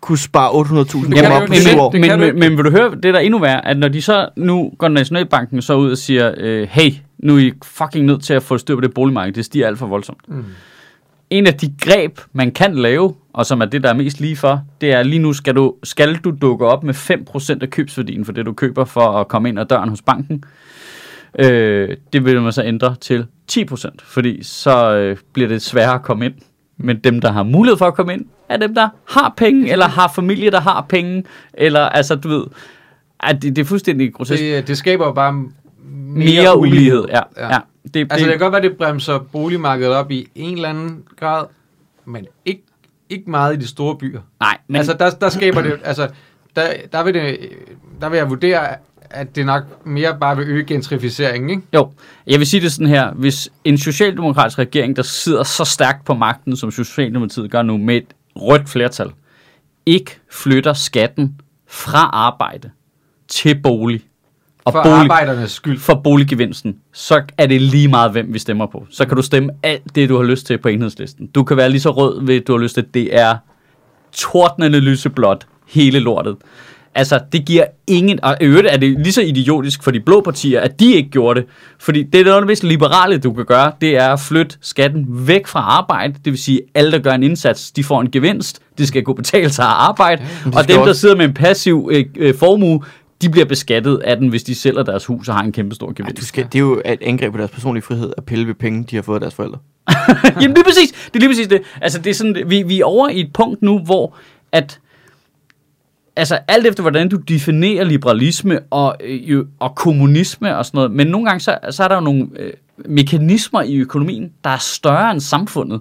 [0.00, 0.62] kunne spare 800.000
[0.92, 1.92] kan kroner op på syv Men- år?
[1.92, 4.28] men, men, men vil du høre, det der er endnu værre, at når de så,
[4.36, 8.34] nu går Nationalbanken så ud og siger, øh, hey, nu er I fucking nødt til
[8.34, 10.28] at få styr på det boligmarked, det stiger alt for voldsomt.
[10.28, 10.44] Mm.
[11.30, 14.36] En af de greb, man kan lave, og som er det, der er mest lige
[14.36, 18.24] for, det er lige nu skal du, skal du dukke op med 5% af købsværdien
[18.24, 20.44] for det, du køber for at komme ind ad døren hos banken.
[21.38, 26.02] Øh, det vil man så ændre til 10%, fordi så øh, bliver det sværere at
[26.02, 26.34] komme ind.
[26.76, 29.88] Men dem, der har mulighed for at komme ind, er dem, der har penge, eller
[29.88, 31.24] har familie, der har penge,
[31.54, 32.44] eller altså, du ved,
[33.20, 34.42] at det, det er fuldstændig grotesk.
[34.42, 35.48] Det, det skaber bare mere,
[36.14, 37.20] Mere ulighed, ja.
[37.36, 37.46] Ja.
[37.48, 37.58] ja.
[37.84, 41.02] Det, det, Altså det kan godt være, det bremser boligmarkedet op i en eller anden
[41.16, 41.44] grad,
[42.04, 42.62] men ikke,
[43.10, 44.20] ikke meget i de store byer.
[44.40, 46.08] nej, men, altså der, der skaber det, altså
[46.56, 47.38] der, der, vil det,
[48.00, 48.76] der vil jeg vurdere,
[49.10, 51.62] at det nok mere bare vil øge gentrificeringen, ikke?
[51.74, 51.92] Jo,
[52.26, 53.12] jeg vil sige det sådan her.
[53.12, 57.96] Hvis en socialdemokratisk regering, der sidder så stærkt på magten, som Socialdemokratiet gør nu, med
[57.96, 58.06] et
[58.36, 59.10] rødt flertal,
[59.86, 62.70] ikke flytter skatten fra arbejde
[63.28, 64.04] til bolig,
[64.64, 65.78] og For bolig, arbejdernes skyld.
[65.78, 68.86] for boliggevinsten, så er det lige meget, hvem vi stemmer på.
[68.90, 71.26] Så kan du stemme alt det, du har lyst til på enhedslisten.
[71.26, 72.84] Du kan være lige så rød, ved du har lyst til.
[72.94, 73.36] Det er
[74.12, 76.36] tordnende lyseblåt, hele lortet.
[76.94, 78.18] Altså, det giver ingen...
[78.24, 81.10] Og i øvrigt er det lige så idiotisk for de blå partier, at de ikke
[81.10, 81.48] gjorde det.
[81.80, 84.56] Fordi det er noget af det mest liberale, du kan gøre, det er at flytte
[84.60, 86.12] skatten væk fra arbejde.
[86.24, 88.60] Det vil sige, at alle, der gør en indsats, de får en gevinst.
[88.78, 90.22] Det skal kunne betale sig at arbejde.
[90.44, 92.80] De og dem, der også- sidder med en passiv øh, øh, formue,
[93.22, 95.92] de bliver beskattet af den, hvis de sælger deres hus og har en kæmpe stor
[95.92, 96.20] gevinst.
[96.20, 98.84] du skal, det er jo et angreb på deres personlige frihed at pille ved penge,
[98.90, 99.58] de har fået af deres forældre.
[100.42, 101.62] Jamen det er præcis, det er lige præcis det.
[101.80, 104.16] Altså det er sådan, vi, vi er over i et punkt nu, hvor
[104.52, 104.80] at
[106.16, 111.06] altså alt efter hvordan du definerer liberalisme og, øh, og kommunisme og sådan noget, men
[111.06, 112.52] nogle gange så, så er der jo nogle øh,
[112.84, 115.80] mekanismer i økonomien, der er større end samfundet.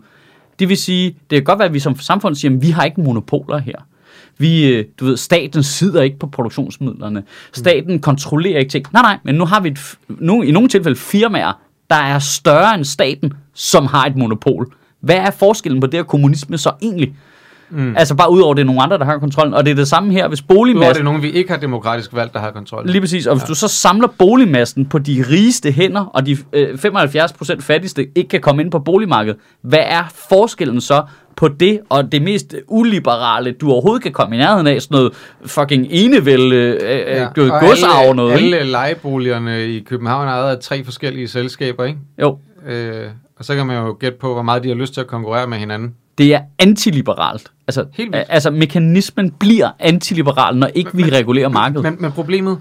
[0.59, 2.83] Det vil sige, det kan godt være, at vi som samfund siger, at vi har
[2.83, 3.85] ikke monopoler her.
[4.39, 7.23] Vi, øh, du ved, staten sidder ikke på produktionsmidlerne.
[7.53, 8.85] Staten kontrollerer ikke ting.
[8.93, 12.75] Nej, nej, men nu har vi et, nu, i nogle tilfælde firmaer, der er større
[12.75, 14.73] end staten, som har et monopol.
[15.01, 17.15] Hvad er forskellen på det og kommunisme så egentlig?
[17.69, 17.95] Mm.
[17.97, 19.53] Altså bare udover det er nogle andre, der har kontrollen.
[19.53, 21.01] Og det er det samme her, hvis Udover det boligmassen...
[21.01, 22.87] er nogen, vi ikke har demokratisk valgt, der har kontrol.
[22.87, 23.27] Lige præcis.
[23.27, 23.47] Og hvis ja.
[23.47, 28.41] du så samler boligmassen på de rigeste hænder, og de øh, 75% fattigste ikke kan
[28.41, 31.03] komme ind på boligmarkedet, hvad er forskellen så
[31.39, 34.81] på det og det mest uliberale, du overhovedet kan komme i nærheden af?
[34.81, 35.13] Sådan noget
[35.45, 37.27] fucking enevælde, øh, Ja, ja.
[37.33, 38.57] godsarv alle, noget, ikke?
[38.57, 41.99] alle lejeboligerne i København er ejet af tre forskellige selskaber, ikke?
[42.21, 42.37] Jo,
[42.67, 43.05] Øh,
[43.39, 45.47] og så kan man jo gætte på, hvor meget de har lyst til at konkurrere
[45.47, 45.93] med hinanden.
[46.17, 47.51] det er antiliberalt.
[47.67, 48.25] Altså, Helt vildt.
[48.29, 51.83] altså mekanismen bliver antiliberal, når ikke vi regulerer markedet.
[51.83, 52.57] Men, men problemet,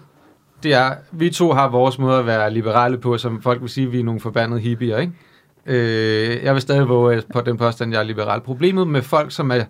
[0.63, 3.87] det er, vi to har vores måde at være liberale på, som folk vil sige,
[3.87, 5.13] at vi er nogle forbandede hippier, ikke?
[5.69, 8.41] Øh, jeg vil stadig våge på den påstand, jeg er liberal.
[8.41, 9.65] Problemet med folk, som er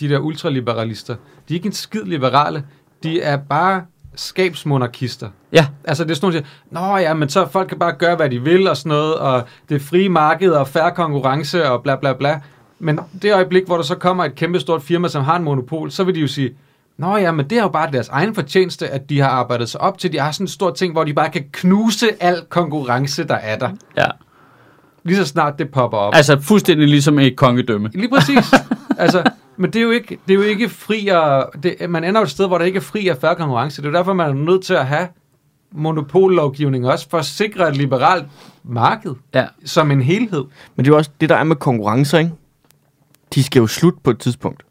[0.00, 1.14] de der ultraliberalister,
[1.48, 2.64] de er ikke en skid liberale.
[3.02, 3.82] De er bare
[4.14, 5.28] skabsmonarkister.
[5.52, 8.30] Ja, Altså det er sådan noget, Nå ja, men så folk kan bare gøre, hvad
[8.30, 12.12] de vil og sådan noget, og det frie marked og færre konkurrence og bla bla
[12.12, 12.40] bla.
[12.78, 15.90] Men det øjeblik, hvor der så kommer et kæmpe stort firma, som har en monopol,
[15.90, 16.50] så vil de jo sige,
[16.96, 19.80] Nå ja, men det er jo bare deres egen fortjeneste, at de har arbejdet sig
[19.80, 23.24] op til, de har sådan en stor ting, hvor de bare kan knuse al konkurrence,
[23.24, 23.70] der er der.
[23.96, 24.06] ja.
[25.04, 26.14] Lige så snart det popper op.
[26.14, 27.90] Altså fuldstændig ligesom et kongedømme.
[27.94, 28.54] Lige præcis.
[28.98, 29.22] altså,
[29.56, 32.24] men det er jo ikke, det er jo ikke fri og, det, man ender jo
[32.24, 33.82] et sted, hvor der ikke er fri og færre konkurrence.
[33.82, 35.08] Det er jo derfor, man er nødt til at have
[35.72, 38.24] monopollovgivning også for at sikre et liberalt
[38.64, 39.46] marked Ja.
[39.64, 40.44] som en helhed.
[40.76, 42.30] Men det er jo også det, der er med konkurrencer, ikke?
[43.34, 44.62] De skal jo slutte på et tidspunkt.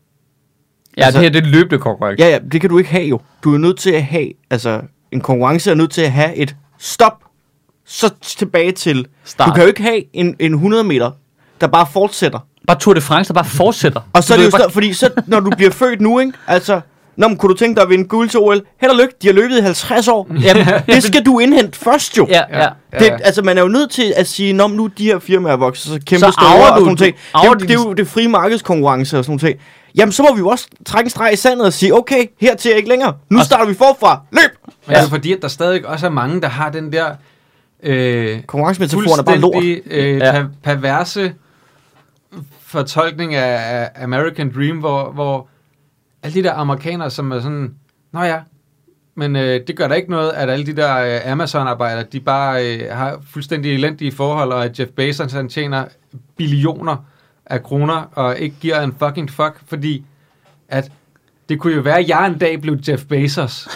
[0.97, 2.23] Ja, Altså- det her det er løbende konkurrence.
[2.23, 3.19] Ja, ja, det kan du ikke have jo.
[3.43, 6.55] Du er nødt til at have, altså, en konkurrence er nødt til at have et
[6.77, 7.23] stop,
[7.87, 9.07] så tilbage til.
[9.25, 9.47] Start.
[9.49, 11.11] Du kan jo ikke have en, en 100 meter,
[11.61, 12.39] der bare fortsætter.
[12.67, 14.01] Bare Tour de France, der bare fortsætter.
[14.13, 16.33] Og så Du er det jo stadig, fordi så, når du bliver født nu, ikke?
[16.47, 16.81] Altså,
[17.17, 18.61] Nå, men kunne du tænke dig at vinde guld til OL?
[18.81, 20.27] Held og lykke, de har løbet i 50 år.
[20.43, 22.27] Jamen, det skal du indhente først jo.
[22.29, 22.67] Ja, ja.
[22.99, 25.89] Det, altså, man er jo nødt til at sige, når nu de her firmaer vokser
[25.89, 27.15] så kæmpe Så store og sådan ting.
[27.15, 29.59] Det, er din- det er jo det frie markedskonkurrence og sådan nogle ting.
[29.95, 32.71] Jamen, så må vi jo også trække en streg i sandet og sige, okay, hertil
[32.71, 33.13] er ikke længere.
[33.29, 34.21] Nu starter vi forfra.
[34.31, 34.41] Løb!
[34.65, 34.93] Men ja.
[34.93, 37.05] det er jo fordi, at der stadig også er mange, der har den der
[37.83, 39.63] øh, Konkurrencemetaforen er bare lort.
[39.85, 40.35] øh, Ja.
[40.37, 40.45] ja.
[40.63, 41.33] perverse
[42.61, 45.47] fortolkning af, af American Dream, hvor, hvor
[46.23, 47.75] alle de der amerikanere, som er sådan,
[48.11, 48.39] nå ja,
[49.15, 52.65] men øh, det gør da ikke noget, at alle de der øh, Amazon-arbejdere, de bare
[52.75, 55.85] øh, har fuldstændig elendige forhold, og at Jeff Bezos han tjener
[56.37, 57.05] billioner
[57.45, 60.05] af kroner, og ikke giver en fucking fuck, fordi
[60.69, 60.91] at
[61.49, 63.69] det kunne jo være, at jeg en dag blev Jeff Bezos.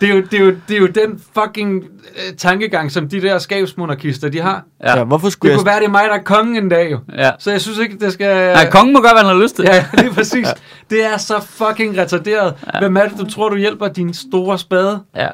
[0.00, 1.84] Det er jo, det er jo, det er jo den fucking
[2.16, 4.64] øh, tankegang, som de der skabsmonarkister, de har.
[4.84, 4.98] Ja.
[4.98, 5.58] Ja, hvorfor skulle Det jeg...
[5.58, 6.98] kunne være, det er mig, der er kongen en dag jo.
[7.18, 7.30] ja.
[7.38, 8.52] Så jeg synes ikke, det skal...
[8.52, 9.64] Nej, kongen må gøre, hvad han har lyst til.
[9.64, 10.46] Ja, lige præcis.
[10.90, 12.54] Det er så fucking retarderet.
[12.78, 15.02] Hvem er det, du tror, du hjælper din store spade?
[15.16, 15.28] ja.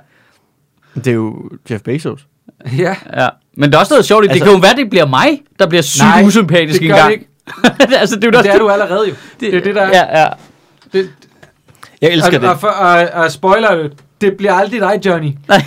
[0.94, 2.26] Det er jo Jeff Bezos.
[2.78, 2.96] Ja.
[3.16, 3.28] ja.
[3.56, 5.42] Men der er også noget sjovt i, det Altså- kan jo være, det bliver mig,
[5.58, 7.08] der bliver sygt Nej, usympatisk det en gør gang.
[7.08, 7.96] det ikke.
[8.00, 9.14] altså, det er jo Det er du allerede jo.
[9.40, 9.88] Det er det, der er.
[9.88, 10.28] Ja, ja.
[10.92, 11.10] Det,
[12.02, 12.60] Jeg elsker og, og, det.
[12.60, 13.92] for, og, og spoiler alert,
[14.23, 15.31] det bliver aldrig dig, Johnny.
[15.49, 15.62] Nej,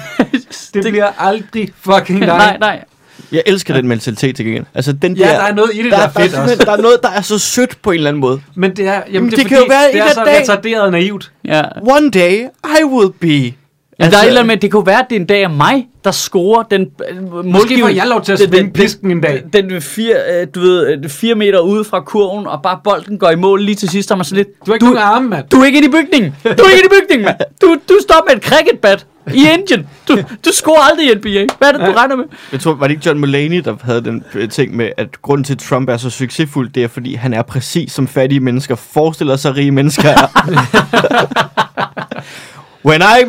[0.74, 2.28] Det, det bliver aldrig fucking dig.
[2.28, 2.84] nej, nej.
[3.32, 4.66] Jeg elsker den mentalitet til gengæld.
[4.74, 6.42] Altså, den Ja, der, der er noget i det, der, der er der, fedt er
[6.42, 6.56] også.
[6.66, 8.42] der er noget, der er så sødt på en eller anden måde.
[8.56, 10.24] Men det er, jamen, Jamen, det, er det kan fordi, jo være det er så
[10.26, 10.40] dag.
[10.42, 11.32] retarderet naivt.
[11.46, 11.62] Ja.
[11.82, 12.44] One day,
[12.80, 13.54] I will be...
[14.00, 15.44] Altså, der er et eller andet med, det kunne være, at det er en dag
[15.44, 17.82] af mig, der scorer den øh, Måske målgivning.
[17.82, 19.44] får jeg lov til at Den- svinge den- pisken en dag.
[19.54, 23.18] Den, den fire, øh, du ved, øh, fire meter ude fra kurven, og bare bolden
[23.20, 24.48] går i mål lige til sidst, og man sådan lidt...
[24.48, 25.46] Du har ikke nogen arme, mand.
[25.52, 26.36] Du er ikke inde i bygningen.
[26.44, 27.36] Du er ikke inde i bygningen, mand.
[27.62, 29.88] Du, du står med et cricketbat i Indien.
[30.08, 31.54] Du, du scorer aldrig i NBA.
[31.58, 32.26] Hvad er det, du regner med?
[32.52, 35.54] Jeg tror, var det ikke John Mulaney, der havde den ting med, at grunden til,
[35.54, 39.36] at Trump er så succesfuld, det er, fordi han er præcis som fattige mennesker forestiller
[39.36, 40.28] sig, rige mennesker er.
[42.86, 43.24] When I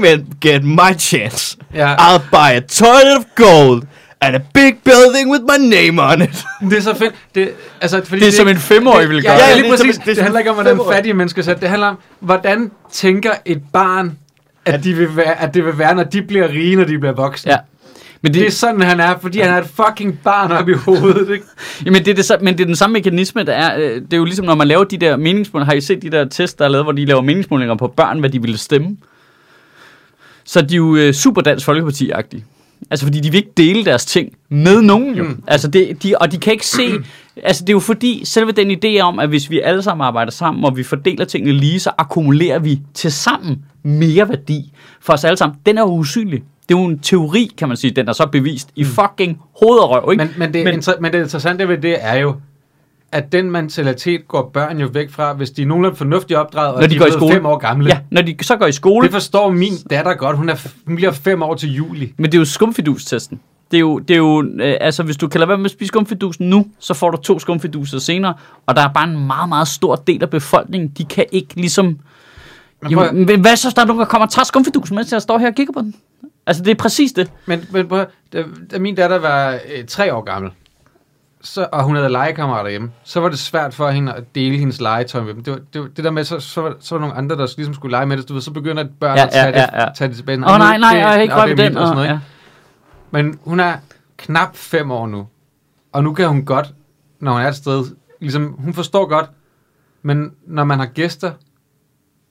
[0.49, 1.95] get my chance, Ja.
[1.95, 3.83] I'll buy a toilet of gold
[4.21, 6.45] and a big building with my name on it.
[6.71, 7.15] Det er så fedt.
[7.35, 7.51] Det,
[7.81, 9.33] altså, fordi Det er som en femårig ja, gøre.
[9.33, 9.97] Ja, Ja, lige det præcis.
[9.97, 11.61] det Det, som handler ikke om, hvordan fattige mennesker sætter.
[11.61, 14.19] Det handler om, hvordan tænker et barn,
[14.65, 17.13] at, de vil være, at det vil være, når de bliver rige, når de bliver
[17.15, 17.53] voksne.
[17.53, 17.59] Ja.
[18.23, 20.75] Men Det det, er sådan, han er, fordi han er et fucking barn oppe i
[20.75, 21.31] hovedet.
[21.33, 21.45] Ikke?
[21.85, 23.79] jamen det, er det, men det er den samme mekanisme, der er.
[23.79, 25.67] øh, Det er jo ligesom, når man laver de der meningsmålinger.
[25.67, 28.21] Har I set de der test, der er lavet, hvor de laver meningsmålinger på børn,
[28.21, 28.97] hvad de ville stemme?
[30.47, 32.45] Så de er jo øh, super Dansk Folkeparti-agtige.
[32.91, 35.23] Altså, fordi de vil ikke dele deres ting med nogen jo.
[35.23, 35.29] Mm.
[35.29, 35.43] Mm.
[35.47, 36.83] Altså, det, de, og de kan ikke se...
[37.43, 40.33] altså, det er jo fordi, selve den idé om, at hvis vi alle sammen arbejder
[40.33, 45.25] sammen, og vi fordeler tingene lige, så akkumulerer vi til sammen mere værdi for os
[45.25, 45.59] alle sammen.
[45.67, 46.43] Den er jo usynlig.
[46.69, 49.79] Det er jo en teori, kan man sige, den er så bevist i fucking hoved
[49.79, 50.25] og røv, ikke?
[50.25, 52.35] Men, men, det, men, inter- men det interessante ved det er jo,
[53.13, 56.81] at den mentalitet går børn jo væk fra, hvis de er nogenlunde fornuftigt opdraget, og
[56.81, 57.35] Når de de går i er blevet skole.
[57.35, 57.89] fem år gamle.
[57.89, 60.37] Ja, når de så går i skole, Det forstår min datter godt.
[60.37, 62.13] Hun, er, hun bliver fem år til juli.
[62.17, 63.41] Men det er jo skumfidustesten.
[63.71, 65.71] Det er jo, det er jo øh, altså hvis du kan lade være med at
[65.71, 68.35] spise skumfidusen nu, så får du to skumfiduser senere,
[68.67, 71.99] og der er bare en meget, meget stor del af befolkningen, de kan ikke ligesom...
[72.83, 75.13] Men, Jo, prøv, men hvad så, der er nogen, der kommer og tager skumfidusen, mens
[75.13, 75.95] jeg står her og kigger på den?
[76.47, 77.31] Altså, det er præcis det.
[77.47, 80.51] men, men prøv, da, da min datter var øh, tre år gammel,
[81.47, 84.81] så, og hun havde legekammerater hjemme, så var det svært for hende at dele hendes
[84.81, 85.45] legetøj med dem.
[85.45, 87.53] Det, var, det, var, det der med, så, så, var, så var nogle andre, der
[87.57, 89.81] ligesom skulle lege med det, du ved, så begynder børn Ja, at tage, ja, ja,
[89.81, 89.85] ja.
[89.87, 90.39] Det, tage det tilbage.
[90.39, 91.77] Åh oh, nej, nej, jeg har ikke rørt den.
[91.77, 92.19] og sådan Og, noget, ja.
[93.11, 93.77] Men hun er
[94.17, 95.27] knap fem år nu,
[95.93, 96.75] og nu kan hun godt,
[97.21, 97.85] når hun er et sted,
[98.21, 99.31] ligesom, hun forstår godt,
[100.03, 101.31] men når man har gæster,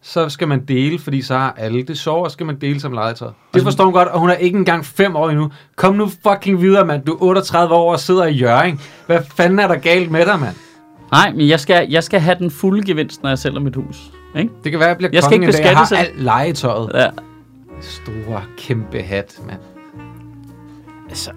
[0.08, 2.80] så skal man dele, fordi så har alle det sjovt, og så skal man dele
[2.80, 3.32] som legetøj.
[3.54, 5.52] Det forstår hun godt, og hun er ikke engang fem år endnu.
[5.76, 7.06] Kom nu fucking videre, mand.
[7.06, 8.82] Du er 38 år og sidder i Jøring.
[9.06, 10.56] Hvad fanden er der galt med dig, mand?
[11.12, 13.98] Nej, men jeg skal, jeg skal have den fulde gevinst, når jeg sælger mit hus.
[14.38, 14.50] Ikke?
[14.64, 15.66] Det kan være, at jeg bliver Jeg skal kongen ikke dag.
[15.66, 16.92] Jeg har alt legetøjet.
[16.94, 17.08] Ja.
[17.82, 19.60] Store, kæmpe hat, mand.
[21.10, 21.32] Altså.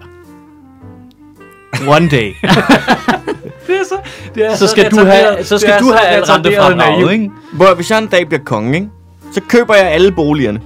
[1.95, 2.33] One day.
[3.69, 3.95] Det er så,
[4.35, 7.31] det er Så skal du have, så skal du have alt rentefradraget, ikke?
[7.53, 8.89] Hvor hvis jeg en dag bliver konge, ikke?
[9.33, 10.61] så køber jeg alle boligerne.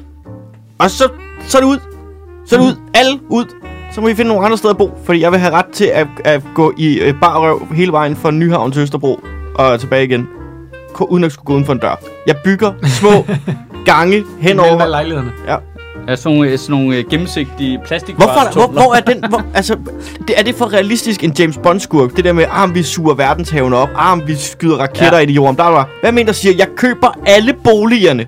[0.80, 1.10] Og så,
[1.48, 1.78] så er det ud.
[2.46, 2.76] Så er det ud.
[2.94, 3.46] Alle ud.
[3.92, 5.86] Så må vi finde nogle andre steder at bo, fordi jeg vil have ret til
[5.86, 9.20] at, at gå i øh, barrøv hele vejen fra Nyhavn til Østerbro
[9.56, 10.28] og tilbage igen.
[11.02, 12.00] Uden at skulle gå uden for en dør.
[12.28, 13.10] Jeg bygger små
[13.86, 14.82] gange Mellem henover.
[14.82, 15.32] alle lejlighederne.
[15.48, 15.56] Ja.
[16.08, 19.44] Ja, sådan nogle, sådan nogle øh, gennemsigtige plastik Hvorfor, er hvor, hvor er den, hvor,
[19.54, 19.78] altså,
[20.28, 22.16] det, er det for realistisk en James Bond-skurk?
[22.16, 25.24] Det der med, arm vi suger verdenshavene op, arm vi skyder raketter Ja.
[25.24, 25.28] ja.
[25.30, 25.58] i jorden.
[25.58, 28.26] Der var, hvad mener der siger, jeg køber alle boligerne,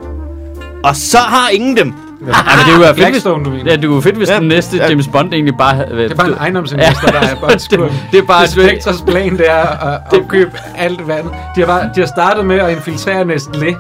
[0.83, 1.93] og så har ingen dem.
[2.27, 3.71] Ja, men det kunne være fedt, hvis, du mener.
[3.71, 4.89] ja, det kunne fedt, hvis Ja, den næste ja.
[4.89, 5.89] James Bond egentlig bare havde...
[5.97, 7.79] Det er bare en ejendomsinvestor, der er bondskurk.
[7.91, 8.41] det, det er bare...
[8.41, 11.25] Det Spectres plan, det er at opkøbe alt vand.
[11.55, 13.65] De har, bare, de har startet med at infiltrere Nestlé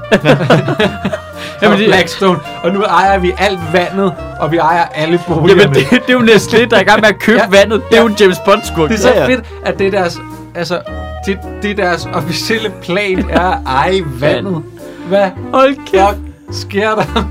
[1.61, 5.61] Jamen, og det- Blackstone, og nu ejer vi alt vandet, og vi ejer alle boligerne.
[5.61, 7.43] Jamen, det, det er jo Nestlé, der er i gang med at købe Ja.
[7.53, 7.59] ja.
[7.59, 7.81] vandet.
[7.89, 8.89] Det er jo en James Bond-skurk.
[8.89, 9.27] Det er så Ja, ja.
[9.27, 10.19] fedt, at det er deres,
[10.55, 10.79] altså,
[11.25, 14.63] det, det er deres officielle plan er at eje vandet.
[15.07, 16.03] Hvad Hold kæft.
[16.03, 16.17] fuck
[16.61, 17.23] sker der?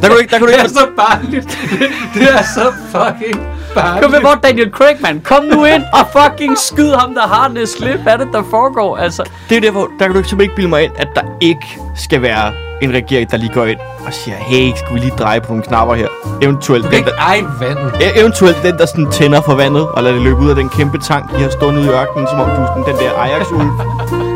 [0.00, 1.58] Der kunne du ikke, der kunne du Det er ikke, så barnligt.
[2.14, 4.02] Det er så fucking barnligt.
[4.02, 5.20] Kom med, hvor er Daniel Craig, mand.
[5.22, 8.02] Kom nu ind og fucking skyd ham, der har Nestlé.
[8.02, 8.96] Hvad er det, der foregår?
[8.96, 11.22] Altså, det er der, hvor, der kan du simpelthen ikke bilde mig ind, at der
[11.40, 15.12] ikke skal være en regering, der lige går ind og siger, hey, skal vi lige
[15.18, 16.06] dreje på nogle knapper her?
[16.42, 17.92] Eventuelt Du kan den, ikke der, eje vandet.
[17.92, 20.68] e- eventuelt den, der sådan tænder for vandet, og lader det løbe ud af den
[20.68, 23.70] kæmpe tank, de har stået ude i ørkenen, som om du er den der Ajax-ulv.